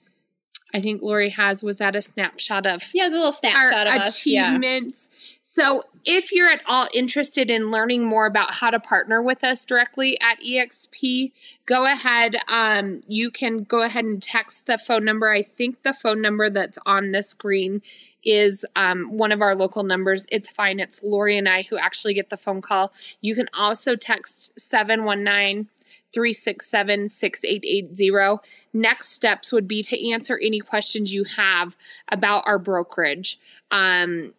I 0.73 0.79
think 0.79 1.01
Lori 1.01 1.29
has 1.29 1.63
was 1.63 1.77
that 1.77 1.95
a 1.95 2.01
snapshot 2.01 2.65
of 2.65 2.83
Yeah, 2.93 3.05
it's 3.05 3.13
a 3.13 3.17
little 3.17 3.33
snapshot 3.33 3.87
of 3.87 3.93
us. 3.93 4.25
Yeah. 4.25 4.49
achievements. 4.49 5.09
So 5.41 5.83
if 6.05 6.31
you're 6.31 6.49
at 6.49 6.61
all 6.65 6.87
interested 6.93 7.51
in 7.51 7.69
learning 7.69 8.05
more 8.05 8.25
about 8.25 8.53
how 8.55 8.69
to 8.69 8.79
partner 8.79 9.21
with 9.21 9.43
us 9.43 9.65
directly 9.65 10.19
at 10.21 10.39
EXP, 10.41 11.33
go 11.65 11.85
ahead. 11.85 12.37
Um, 12.47 13.01
you 13.07 13.31
can 13.31 13.63
go 13.63 13.81
ahead 13.81 14.05
and 14.05 14.21
text 14.21 14.65
the 14.65 14.77
phone 14.77 15.03
number. 15.03 15.29
I 15.29 15.41
think 15.41 15.83
the 15.83 15.93
phone 15.93 16.21
number 16.21 16.49
that's 16.49 16.79
on 16.85 17.11
the 17.11 17.21
screen 17.21 17.81
is 18.23 18.65
um, 18.75 19.17
one 19.17 19.31
of 19.31 19.41
our 19.41 19.55
local 19.55 19.83
numbers. 19.83 20.25
It's 20.31 20.49
fine. 20.49 20.79
It's 20.79 21.03
Lori 21.03 21.37
and 21.37 21.49
I 21.49 21.63
who 21.63 21.77
actually 21.77 22.13
get 22.13 22.29
the 22.29 22.37
phone 22.37 22.61
call. 22.61 22.93
You 23.19 23.35
can 23.35 23.49
also 23.53 23.95
text 23.95 24.59
719 24.59 25.67
367 26.13 27.07
6880. 27.07 28.41
Next 28.73 29.09
steps 29.09 29.51
would 29.51 29.67
be 29.67 29.81
to 29.83 30.11
answer 30.11 30.39
any 30.41 30.59
questions 30.59 31.13
you 31.13 31.23
have 31.23 31.75
about 32.09 32.43
our 32.45 32.59
brokerage. 32.59 33.39
Um, 33.71 34.33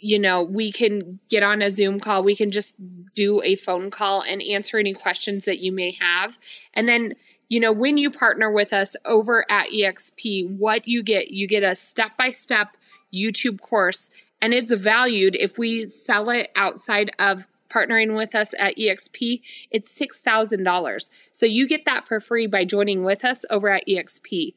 you 0.00 0.18
know, 0.18 0.42
we 0.42 0.70
can 0.70 1.18
get 1.28 1.42
on 1.42 1.60
a 1.60 1.70
Zoom 1.70 1.98
call, 1.98 2.22
we 2.22 2.36
can 2.36 2.50
just 2.50 2.74
do 3.14 3.42
a 3.42 3.56
phone 3.56 3.90
call 3.90 4.22
and 4.22 4.40
answer 4.42 4.78
any 4.78 4.94
questions 4.94 5.44
that 5.44 5.58
you 5.58 5.72
may 5.72 5.92
have. 6.00 6.38
And 6.74 6.88
then, 6.88 7.14
you 7.48 7.58
know, 7.58 7.72
when 7.72 7.98
you 7.98 8.10
partner 8.10 8.50
with 8.50 8.72
us 8.72 8.94
over 9.04 9.44
at 9.50 9.70
EXP, 9.70 10.56
what 10.56 10.86
you 10.86 11.02
get, 11.02 11.30
you 11.30 11.48
get 11.48 11.62
a 11.62 11.74
step 11.74 12.16
by 12.16 12.28
step 12.28 12.76
YouTube 13.12 13.60
course, 13.60 14.10
and 14.40 14.54
it's 14.54 14.72
valued 14.72 15.34
if 15.34 15.58
we 15.58 15.86
sell 15.86 16.30
it 16.30 16.50
outside 16.54 17.10
of 17.18 17.48
partnering 17.68 18.16
with 18.16 18.34
us 18.34 18.54
at 18.58 18.76
EXP, 18.76 19.42
it's 19.70 19.98
$6,000. 19.98 21.10
So 21.32 21.46
you 21.46 21.68
get 21.68 21.84
that 21.84 22.06
for 22.06 22.20
free 22.20 22.46
by 22.46 22.64
joining 22.64 23.04
with 23.04 23.24
us 23.24 23.44
over 23.50 23.68
at 23.68 23.86
EXP. 23.86 24.54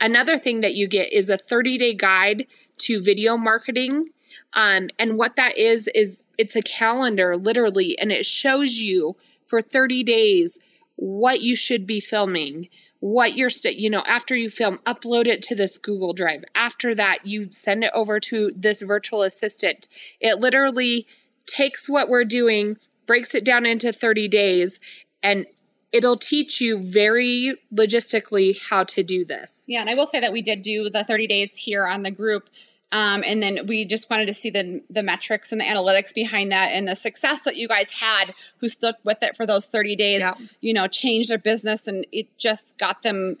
Another 0.00 0.36
thing 0.36 0.60
that 0.60 0.74
you 0.74 0.86
get 0.86 1.12
is 1.12 1.30
a 1.30 1.38
30 1.38 1.78
day 1.78 1.94
guide 1.94 2.46
to 2.78 3.02
video 3.02 3.36
marketing. 3.36 4.10
Um, 4.54 4.88
and 4.98 5.18
what 5.18 5.36
that 5.36 5.58
is, 5.58 5.88
is 5.94 6.26
it's 6.38 6.56
a 6.56 6.62
calendar 6.62 7.36
literally, 7.36 7.98
and 7.98 8.12
it 8.12 8.24
shows 8.24 8.78
you 8.78 9.16
for 9.46 9.60
30 9.60 10.04
days 10.04 10.58
what 10.96 11.40
you 11.40 11.54
should 11.54 11.86
be 11.86 12.00
filming, 12.00 12.68
what 13.00 13.36
you're, 13.36 13.50
st- 13.50 13.76
you 13.76 13.88
know, 13.88 14.02
after 14.06 14.34
you 14.34 14.50
film, 14.50 14.78
upload 14.78 15.26
it 15.26 15.42
to 15.42 15.54
this 15.54 15.78
Google 15.78 16.12
Drive. 16.12 16.44
After 16.54 16.94
that, 16.94 17.26
you 17.26 17.52
send 17.52 17.84
it 17.84 17.92
over 17.94 18.18
to 18.20 18.50
this 18.56 18.82
virtual 18.82 19.22
assistant. 19.22 19.86
It 20.20 20.40
literally 20.40 21.06
takes 21.48 21.88
what 21.88 22.08
we're 22.08 22.24
doing, 22.24 22.76
breaks 23.06 23.34
it 23.34 23.44
down 23.44 23.66
into 23.66 23.92
30 23.92 24.28
days, 24.28 24.78
and 25.22 25.46
it'll 25.90 26.16
teach 26.18 26.60
you 26.60 26.80
very 26.80 27.56
logistically 27.74 28.58
how 28.70 28.84
to 28.84 29.02
do 29.02 29.24
this. 29.24 29.64
Yeah, 29.66 29.80
and 29.80 29.90
I 29.90 29.94
will 29.94 30.06
say 30.06 30.20
that 30.20 30.32
we 30.32 30.42
did 30.42 30.62
do 30.62 30.88
the 30.90 31.02
30 31.02 31.26
days 31.26 31.58
here 31.58 31.86
on 31.86 32.02
the 32.02 32.10
group. 32.10 32.48
Um, 32.90 33.22
and 33.26 33.42
then 33.42 33.66
we 33.66 33.84
just 33.84 34.08
wanted 34.08 34.26
to 34.28 34.32
see 34.32 34.48
the 34.48 34.82
the 34.88 35.02
metrics 35.02 35.52
and 35.52 35.60
the 35.60 35.64
analytics 35.66 36.14
behind 36.14 36.52
that 36.52 36.70
and 36.72 36.88
the 36.88 36.94
success 36.94 37.42
that 37.42 37.56
you 37.56 37.68
guys 37.68 37.92
had 38.00 38.32
who 38.58 38.68
stuck 38.68 38.96
with 39.04 39.22
it 39.22 39.36
for 39.36 39.44
those 39.44 39.66
30 39.66 39.94
days, 39.94 40.20
Yeah. 40.20 40.34
you 40.62 40.72
know, 40.72 40.86
changed 40.86 41.28
their 41.28 41.36
business 41.38 41.86
and 41.86 42.06
it 42.12 42.28
just 42.38 42.78
got 42.78 43.02
them 43.02 43.36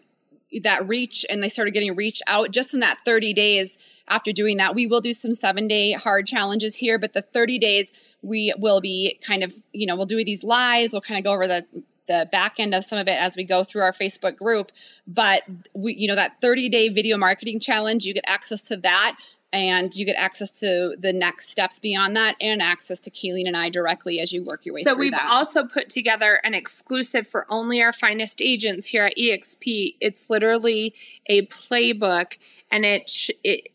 that 0.62 0.86
reach 0.86 1.24
and 1.30 1.42
they 1.42 1.48
started 1.48 1.72
getting 1.72 1.94
reach 1.96 2.20
out 2.26 2.50
just 2.50 2.74
in 2.74 2.80
that 2.80 2.98
30 3.06 3.32
days. 3.32 3.78
After 4.08 4.32
doing 4.32 4.56
that. 4.58 4.74
We 4.74 4.86
will 4.86 5.00
do 5.00 5.12
some 5.12 5.34
seven 5.34 5.68
day 5.68 5.92
hard 5.92 6.26
challenges 6.26 6.76
here, 6.76 6.98
but 6.98 7.12
the 7.12 7.22
30 7.22 7.58
days 7.58 7.92
we 8.22 8.52
will 8.58 8.80
be 8.80 9.18
kind 9.26 9.42
of, 9.42 9.54
you 9.72 9.86
know, 9.86 9.96
we'll 9.96 10.06
do 10.06 10.24
these 10.24 10.44
lives. 10.44 10.92
We'll 10.92 11.02
kind 11.02 11.18
of 11.18 11.24
go 11.24 11.32
over 11.32 11.46
the 11.46 11.66
the 12.08 12.26
back 12.32 12.58
end 12.58 12.74
of 12.74 12.82
some 12.84 12.98
of 12.98 13.06
it 13.06 13.20
as 13.20 13.36
we 13.36 13.44
go 13.44 13.62
through 13.62 13.82
our 13.82 13.92
Facebook 13.92 14.34
group. 14.34 14.72
But 15.06 15.42
we, 15.74 15.94
you 15.94 16.08
know, 16.08 16.14
that 16.14 16.40
30 16.40 16.70
day 16.70 16.88
video 16.88 17.16
marketing 17.16 17.60
challenge, 17.60 18.04
you 18.06 18.14
get 18.14 18.24
access 18.26 18.62
to 18.62 18.78
that 18.78 19.18
and 19.52 19.94
you 19.94 20.04
get 20.04 20.16
access 20.16 20.60
to 20.60 20.94
the 20.98 21.12
next 21.12 21.48
steps 21.48 21.78
beyond 21.78 22.16
that 22.16 22.36
and 22.40 22.60
access 22.60 23.00
to 23.00 23.10
Kayleen 23.10 23.46
and 23.46 23.56
I 23.56 23.70
directly 23.70 24.20
as 24.20 24.32
you 24.32 24.44
work 24.44 24.66
your 24.66 24.74
way 24.74 24.82
through. 24.82 24.92
so 24.92 24.98
we've 24.98 25.12
that. 25.12 25.28
also 25.28 25.64
put 25.64 25.88
together 25.88 26.40
an 26.44 26.54
exclusive 26.54 27.26
for 27.26 27.46
only 27.48 27.80
our 27.82 27.92
finest 27.92 28.42
agents 28.42 28.88
here 28.88 29.06
at 29.06 29.16
exp 29.16 29.94
it's 30.00 30.28
literally 30.28 30.94
a 31.26 31.46
playbook 31.46 32.36
and 32.70 32.84
it, 32.84 33.08
sh- 33.08 33.30
it 33.42 33.68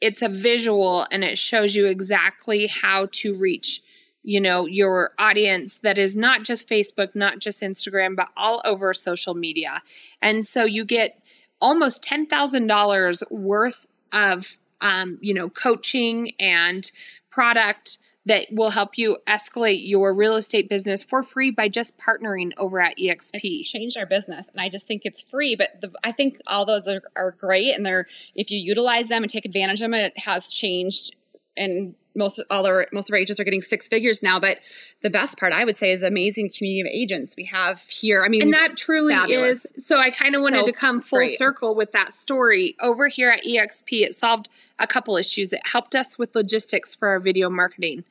it's 0.00 0.22
a 0.22 0.28
visual 0.28 1.06
and 1.10 1.24
it 1.24 1.38
shows 1.38 1.74
you 1.74 1.86
exactly 1.86 2.66
how 2.66 3.08
to 3.12 3.34
reach 3.34 3.82
you 4.24 4.40
know 4.40 4.66
your 4.66 5.12
audience 5.18 5.78
that 5.78 5.96
is 5.96 6.16
not 6.16 6.44
just 6.44 6.68
facebook 6.68 7.14
not 7.14 7.38
just 7.38 7.62
instagram 7.62 8.16
but 8.16 8.28
all 8.36 8.60
over 8.64 8.92
social 8.92 9.34
media. 9.34 9.82
And 10.20 10.46
so 10.46 10.64
you 10.64 10.84
get 10.84 11.20
almost 11.60 12.04
$10000 12.04 13.30
worth 13.30 13.86
of 14.12 14.56
um, 14.80 15.18
you 15.20 15.34
know 15.34 15.48
coaching 15.48 16.32
and 16.38 16.90
product 17.30 17.98
that 18.28 18.46
will 18.50 18.70
help 18.70 18.98
you 18.98 19.16
escalate 19.26 19.80
your 19.88 20.12
real 20.14 20.36
estate 20.36 20.68
business 20.68 21.02
for 21.02 21.22
free 21.22 21.50
by 21.50 21.66
just 21.68 21.98
partnering 21.98 22.52
over 22.58 22.78
at 22.80 22.96
exp 22.98 23.40
it's 23.42 23.70
changed 23.70 23.96
our 23.96 24.06
business. 24.06 24.48
And 24.52 24.60
i 24.60 24.68
just 24.68 24.86
think 24.86 25.02
it's 25.04 25.22
free 25.22 25.56
but 25.56 25.80
the, 25.80 25.90
i 26.04 26.12
think 26.12 26.38
all 26.46 26.64
those 26.66 26.86
are, 26.86 27.02
are 27.16 27.32
great. 27.32 27.74
And 27.74 27.84
they're 27.84 28.06
if 28.34 28.50
you 28.50 28.58
utilize 28.58 29.08
them 29.08 29.22
and 29.22 29.30
take 29.30 29.44
advantage 29.44 29.80
of 29.80 29.90
them 29.90 29.94
it 29.94 30.18
has 30.20 30.52
changed. 30.52 31.16
And 31.56 31.94
most 32.14 32.42
all 32.50 32.66
our 32.66 32.86
most 32.92 33.08
of 33.08 33.14
our 33.14 33.18
agents 33.18 33.40
are 33.40 33.44
getting 33.44 33.62
six 33.62 33.88
figures 33.88 34.22
now. 34.22 34.38
But 34.40 34.58
the 35.02 35.10
best 35.10 35.38
part 35.38 35.52
i 35.52 35.64
would 35.64 35.76
say 35.76 35.90
is 35.90 36.02
amazing 36.02 36.50
community 36.50 36.80
of 36.82 36.86
agents 36.92 37.34
we 37.36 37.44
have 37.44 37.80
here. 37.82 38.24
I 38.24 38.28
mean 38.28 38.42
and 38.42 38.52
that 38.52 38.76
truly 38.76 39.14
fabulous. 39.14 39.64
is 39.64 39.86
so 39.86 39.98
i 39.98 40.10
kind 40.10 40.34
of 40.34 40.42
wanted 40.42 40.60
So 40.60 40.66
to 40.66 40.72
come 40.72 41.00
full 41.00 41.20
great. 41.20 41.38
circle 41.38 41.74
with 41.74 41.92
that 41.92 42.12
story. 42.12 42.76
Over 42.80 43.08
here 43.08 43.30
at 43.30 43.44
exp 43.44 43.88
it 43.90 44.14
solved 44.14 44.48
a 44.78 44.86
couple 44.86 45.16
issues. 45.16 45.52
It 45.52 45.62
helped 45.64 45.94
us 45.94 46.18
with 46.18 46.34
logistics 46.34 46.94
for 46.94 47.08
our 47.08 47.20
video 47.20 47.48
marketing 47.48 48.04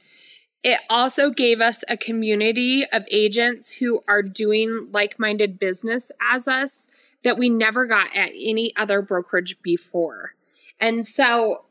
it 0.68 0.82
also 0.90 1.30
gave 1.30 1.62
us 1.62 1.86
a 1.88 1.96
community 1.96 2.86
of 2.92 3.06
agents 3.10 3.72
who 3.72 4.04
are 4.06 4.22
doing 4.22 4.90
like-minded 4.92 5.58
business 5.58 6.12
as 6.22 6.46
us 6.46 6.90
that 7.24 7.38
we 7.38 7.50
never 7.50 7.86
got 7.86 8.14
at 8.14 8.32
any 8.32 8.76
other 8.76 9.02
brokerage 9.02 9.62
before. 9.62 10.32
And 10.82 11.06
so 11.06 11.64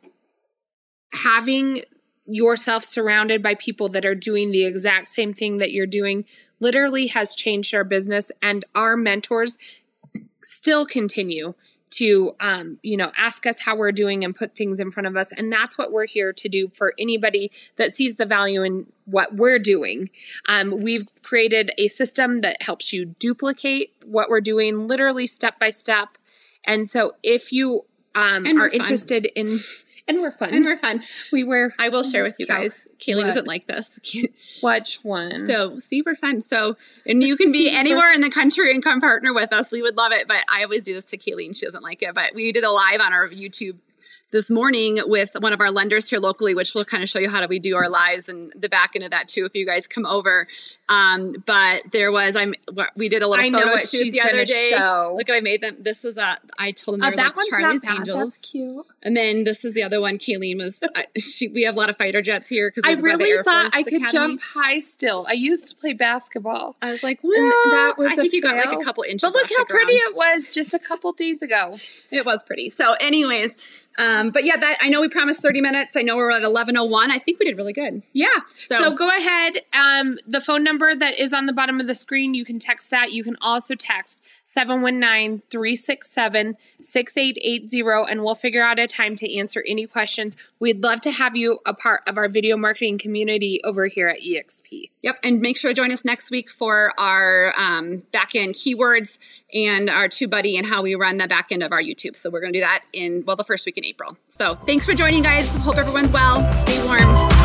having 1.13 1.83
yourself 2.25 2.85
surrounded 2.85 3.43
by 3.43 3.55
people 3.57 3.91
that 3.91 4.07
are 4.07 4.15
doing 4.15 4.51
the 4.51 4.65
exact 4.65 5.11
same 5.11 5.35
thing 5.35 5.59
that 5.59 5.73
you're 5.73 5.87
doing 5.87 6.25
literally 6.59 7.09
has 7.09 7.35
changed 7.35 7.75
our 7.75 7.85
business 7.85 8.33
and 8.41 8.65
our 8.75 8.97
mentors 8.97 9.59
still 10.43 10.87
continue 10.87 11.53
to 11.91 12.35
um, 12.41 12.79
you 12.83 12.97
know 12.97 13.13
ask 13.17 13.47
us 13.47 13.63
how 13.63 13.77
we're 13.77 13.93
doing 13.93 14.25
and 14.25 14.35
put 14.35 14.55
things 14.55 14.81
in 14.81 14.91
front 14.91 15.07
of 15.07 15.17
us. 15.17 15.33
And 15.33 15.53
that's 15.53 15.79
what 15.79 15.93
we're 15.93 16.07
here 16.07 16.33
to 16.33 16.49
do 16.49 16.69
for 16.69 16.93
anybody 16.99 17.51
that 17.77 17.93
sees 17.95 18.17
the 18.17 18.27
value 18.27 18.63
in 18.63 18.87
what 19.05 19.35
we're 19.37 19.59
doing. 19.59 20.11
Um, 20.49 20.83
we've 20.83 21.07
created 21.23 21.71
a 21.79 21.89
system 21.89 22.41
that 22.43 22.61
helps 22.63 22.93
you 22.93 23.05
duplicate 23.05 23.93
what 24.05 24.29
we're 24.29 24.41
doing 24.41 24.89
literally 24.89 25.27
step 25.27 25.59
by 25.59 25.71
step. 25.71 26.19
And 26.65 26.89
so 26.89 27.15
if 27.23 27.53
you 27.53 27.85
um, 28.15 28.47
And 28.47 28.59
are 28.59 28.71
fun. 28.71 28.81
interested 28.81 29.27
in 29.37 29.61
and 30.09 30.21
we're 30.21 30.31
fun 30.33 30.55
and 30.55 30.65
we're 30.65 30.77
fun 30.77 31.03
we 31.33 31.43
wear 31.45 31.73
i 31.79 31.89
will 31.89 32.03
share 32.03 32.23
with 32.23 32.37
you 32.39 32.47
guys 32.47 32.87
Kayleen 32.99 33.17
What? 33.23 33.29
doesn't 33.29 33.47
like 33.47 33.67
this 33.67 33.99
which 34.63 34.97
one 35.03 35.47
So 35.49 35.79
super 35.79 36.15
fun. 36.15 36.43
So 36.43 36.77
and 37.05 37.23
you 37.23 37.37
can 37.37 37.53
be 37.53 37.67
Super- 37.67 37.77
anywhere 37.79 38.13
in 38.15 38.21
the 38.21 38.31
country 38.31 38.73
and 38.73 38.83
come 38.83 39.01
partner 39.01 39.35
with 39.35 39.53
us. 39.53 39.71
We 39.71 39.83
would 39.83 39.97
love 39.97 40.13
it. 40.13 40.27
But 40.29 40.45
I 40.51 40.63
always 40.63 40.85
do 40.85 40.95
this 40.95 41.05
to 41.07 41.19
Kayleen 41.19 41.47
and 41.47 41.57
she 41.57 41.67
doesn't 41.67 41.83
like 41.83 42.03
it. 42.03 42.15
But 42.15 42.35
we 42.35 42.53
did 42.53 42.65
a 42.65 42.71
live 42.71 43.01
on 43.01 43.13
our 43.13 43.29
YouTube 43.29 43.77
this 44.33 44.51
morning 44.51 44.99
with 45.07 45.31
one 45.39 45.53
of 45.53 45.61
our 45.61 45.71
lenders 45.71 46.09
here 46.11 46.19
locally, 46.19 46.55
which 46.55 46.75
will 46.75 46.85
kind 46.85 47.03
of 47.03 47.09
show 47.09 47.19
you 47.19 47.31
how 47.31 47.41
do 47.41 47.47
we 47.49 47.59
do 47.59 47.77
our 47.77 47.89
lives 47.89 48.29
and 48.29 48.53
the 48.57 48.69
back 48.69 48.93
end 48.97 49.05
of 49.05 49.11
that 49.11 49.29
too 49.29 49.45
if 49.45 49.55
you 49.55 49.67
guys 49.67 49.87
come 49.87 50.07
over. 50.07 50.49
Um, 50.89 51.35
but 51.47 51.83
there 51.91 52.13
was 52.13 52.37
I'm 52.37 52.55
we 52.95 53.09
did 53.09 53.23
a 53.23 53.27
little 53.29 53.45
I 53.45 53.51
photo 53.51 53.77
shoot 53.77 54.13
the 54.13 54.21
other 54.21 54.45
day. 54.45 54.69
show. 54.71 55.15
Look 55.19 55.29
at 55.29 55.35
I 55.35 55.41
made 55.41 55.61
them. 55.61 55.77
This 55.81 56.05
was 56.05 56.17
a 56.17 56.39
I 56.59 56.71
told 56.71 56.95
them 56.95 57.01
they 57.01 57.07
Oh, 57.09 57.11
were 57.11 57.17
that 57.17 57.23
like 57.25 57.37
one's 57.37 57.49
Charlie's 57.49 57.83
not 57.83 57.91
bad. 57.91 57.99
Angels. 57.99 58.19
That's 58.19 58.39
cute. 58.39 58.87
And 59.03 59.17
then 59.17 59.43
this 59.45 59.65
is 59.65 59.75
the 59.75 59.83
other 59.83 60.01
one. 60.01 60.17
Kayleen 60.17 60.59
was. 60.59 60.79
I, 60.95 61.07
she, 61.19 61.49
we 61.49 61.63
have 61.65 61.75
a 61.75 61.79
lot 61.79 61.91
of 61.91 61.97
fighter 61.97 62.23
jets 62.23 62.49
here 62.49 62.71
because 62.75 62.89
I 62.89 62.93
really 63.01 63.43
thought 63.43 63.71
I 63.75 63.83
could 63.83 64.03
jump 64.11 64.41
high 64.43 64.79
still. 64.81 65.27
I 65.29 65.33
used 65.33 65.67
to 65.69 65.75
play 65.75 65.93
basketball. 65.93 66.77
I 66.81 66.91
was 66.93 67.03
like, 67.03 67.19
And 67.25 67.33
well, 67.33 67.51
that 67.71 67.95
was 67.99 68.13
I 68.13 68.17
think 68.17 68.33
you 68.33 68.43
got 68.43 68.55
like 68.65 68.79
a 68.79 68.85
couple 68.85 69.03
inches. 69.05 69.23
But 69.23 69.35
look 69.35 69.51
how 69.57 69.65
pretty 69.65 69.95
it 69.95 70.15
was 70.15 70.51
just 70.51 70.73
a 70.75 70.79
couple 70.79 71.13
days 71.13 71.43
ago. 71.43 71.79
It 72.11 72.25
was 72.25 72.43
pretty. 72.45 72.71
So, 72.71 72.93
anyways, 73.01 73.51
um, 73.99 74.29
but 74.31 74.45
yeah, 74.45 74.57
that 74.59 74.77
I 74.83 74.91
know 74.91 75.01
we 75.01 75.09
promised 75.09 75.41
30 75.43 75.63
minutes. 75.63 75.97
I 75.97 76.03
know 76.03 76.17
we're 76.17 76.31
at 76.31 76.43
11:01. 76.43 77.11
I 77.11 77.17
think 77.19 77.39
we 77.39 77.47
did 77.47 77.57
really 77.57 77.73
good. 77.73 78.03
Yeah. 78.13 78.27
So, 78.69 78.79
So- 78.79 78.91
go 78.95 79.09
ahead. 79.09 79.63
Um, 79.73 80.19
the 80.27 80.41
phone 80.43 80.63
number 80.63 80.76
that 80.79 81.19
is 81.19 81.33
on 81.33 81.47
the 81.47 81.53
bottom 81.53 81.81
of 81.81 81.87
the 81.87 81.95
screen, 81.95 82.35
you 82.35 82.45
can 82.45 82.59
text 82.59 82.91
that. 82.91 83.13
You 83.13 83.25
can 83.25 83.37
also 83.41 83.75
text 83.75 84.23
719 84.45 85.43
367 85.51 86.57
6880, 86.81 88.11
and 88.11 88.23
we'll 88.23 88.35
figure 88.35 88.63
out 88.63 88.79
a 88.79 88.87
time 88.87 89.17
to 89.17 89.39
answer 89.39 89.65
any 89.67 89.87
questions. 89.87 90.37
We'd 90.61 90.83
love 90.83 91.01
to 91.03 91.11
have 91.11 91.37
you 91.37 91.59
a 91.67 91.75
part 91.75 92.03
of 92.07 92.17
our 92.17 92.29
video 92.29 92.57
marketing 92.57 92.99
community 92.99 93.61
over 93.65 93.87
here 93.87 94.07
at 94.07 94.19
EXP. 94.21 94.91
Yep, 95.03 95.19
and 95.23 95.41
make 95.41 95.57
sure 95.57 95.71
to 95.71 95.75
join 95.75 95.93
us 95.93 96.05
next 96.05 96.31
week 96.31 96.51
for 96.51 96.93
our 96.99 97.53
um, 97.59 98.03
back 98.13 98.35
end 98.35 98.55
keywords 98.55 99.19
and 99.55 99.89
our 99.89 100.09
TubeBuddy 100.09 100.57
and 100.57 100.67
how 100.67 100.83
we 100.83 100.95
run 100.95 101.17
the 101.17 101.29
back 101.29 101.53
end 101.53 101.63
of 101.63 101.73
our 101.73 101.83
YouTube. 101.83 102.17
So 102.17 102.31
we're 102.31 102.41
going 102.41 102.53
to 102.53 102.59
do 102.59 102.65
that 102.65 102.85
in 102.93 103.25
well 103.27 103.37
the 103.37 103.45
first 103.45 103.67
week 103.67 103.79
in 103.79 103.85
April. 103.85 104.17
So 104.29 104.57
thanks 104.67 104.85
for 104.85 104.95
joining, 104.95 105.23
guys. 105.23 105.55
Hope 105.57 105.77
everyone's 105.77 106.13
well. 106.13 106.41
Stay 106.65 106.85
warm. 106.87 107.36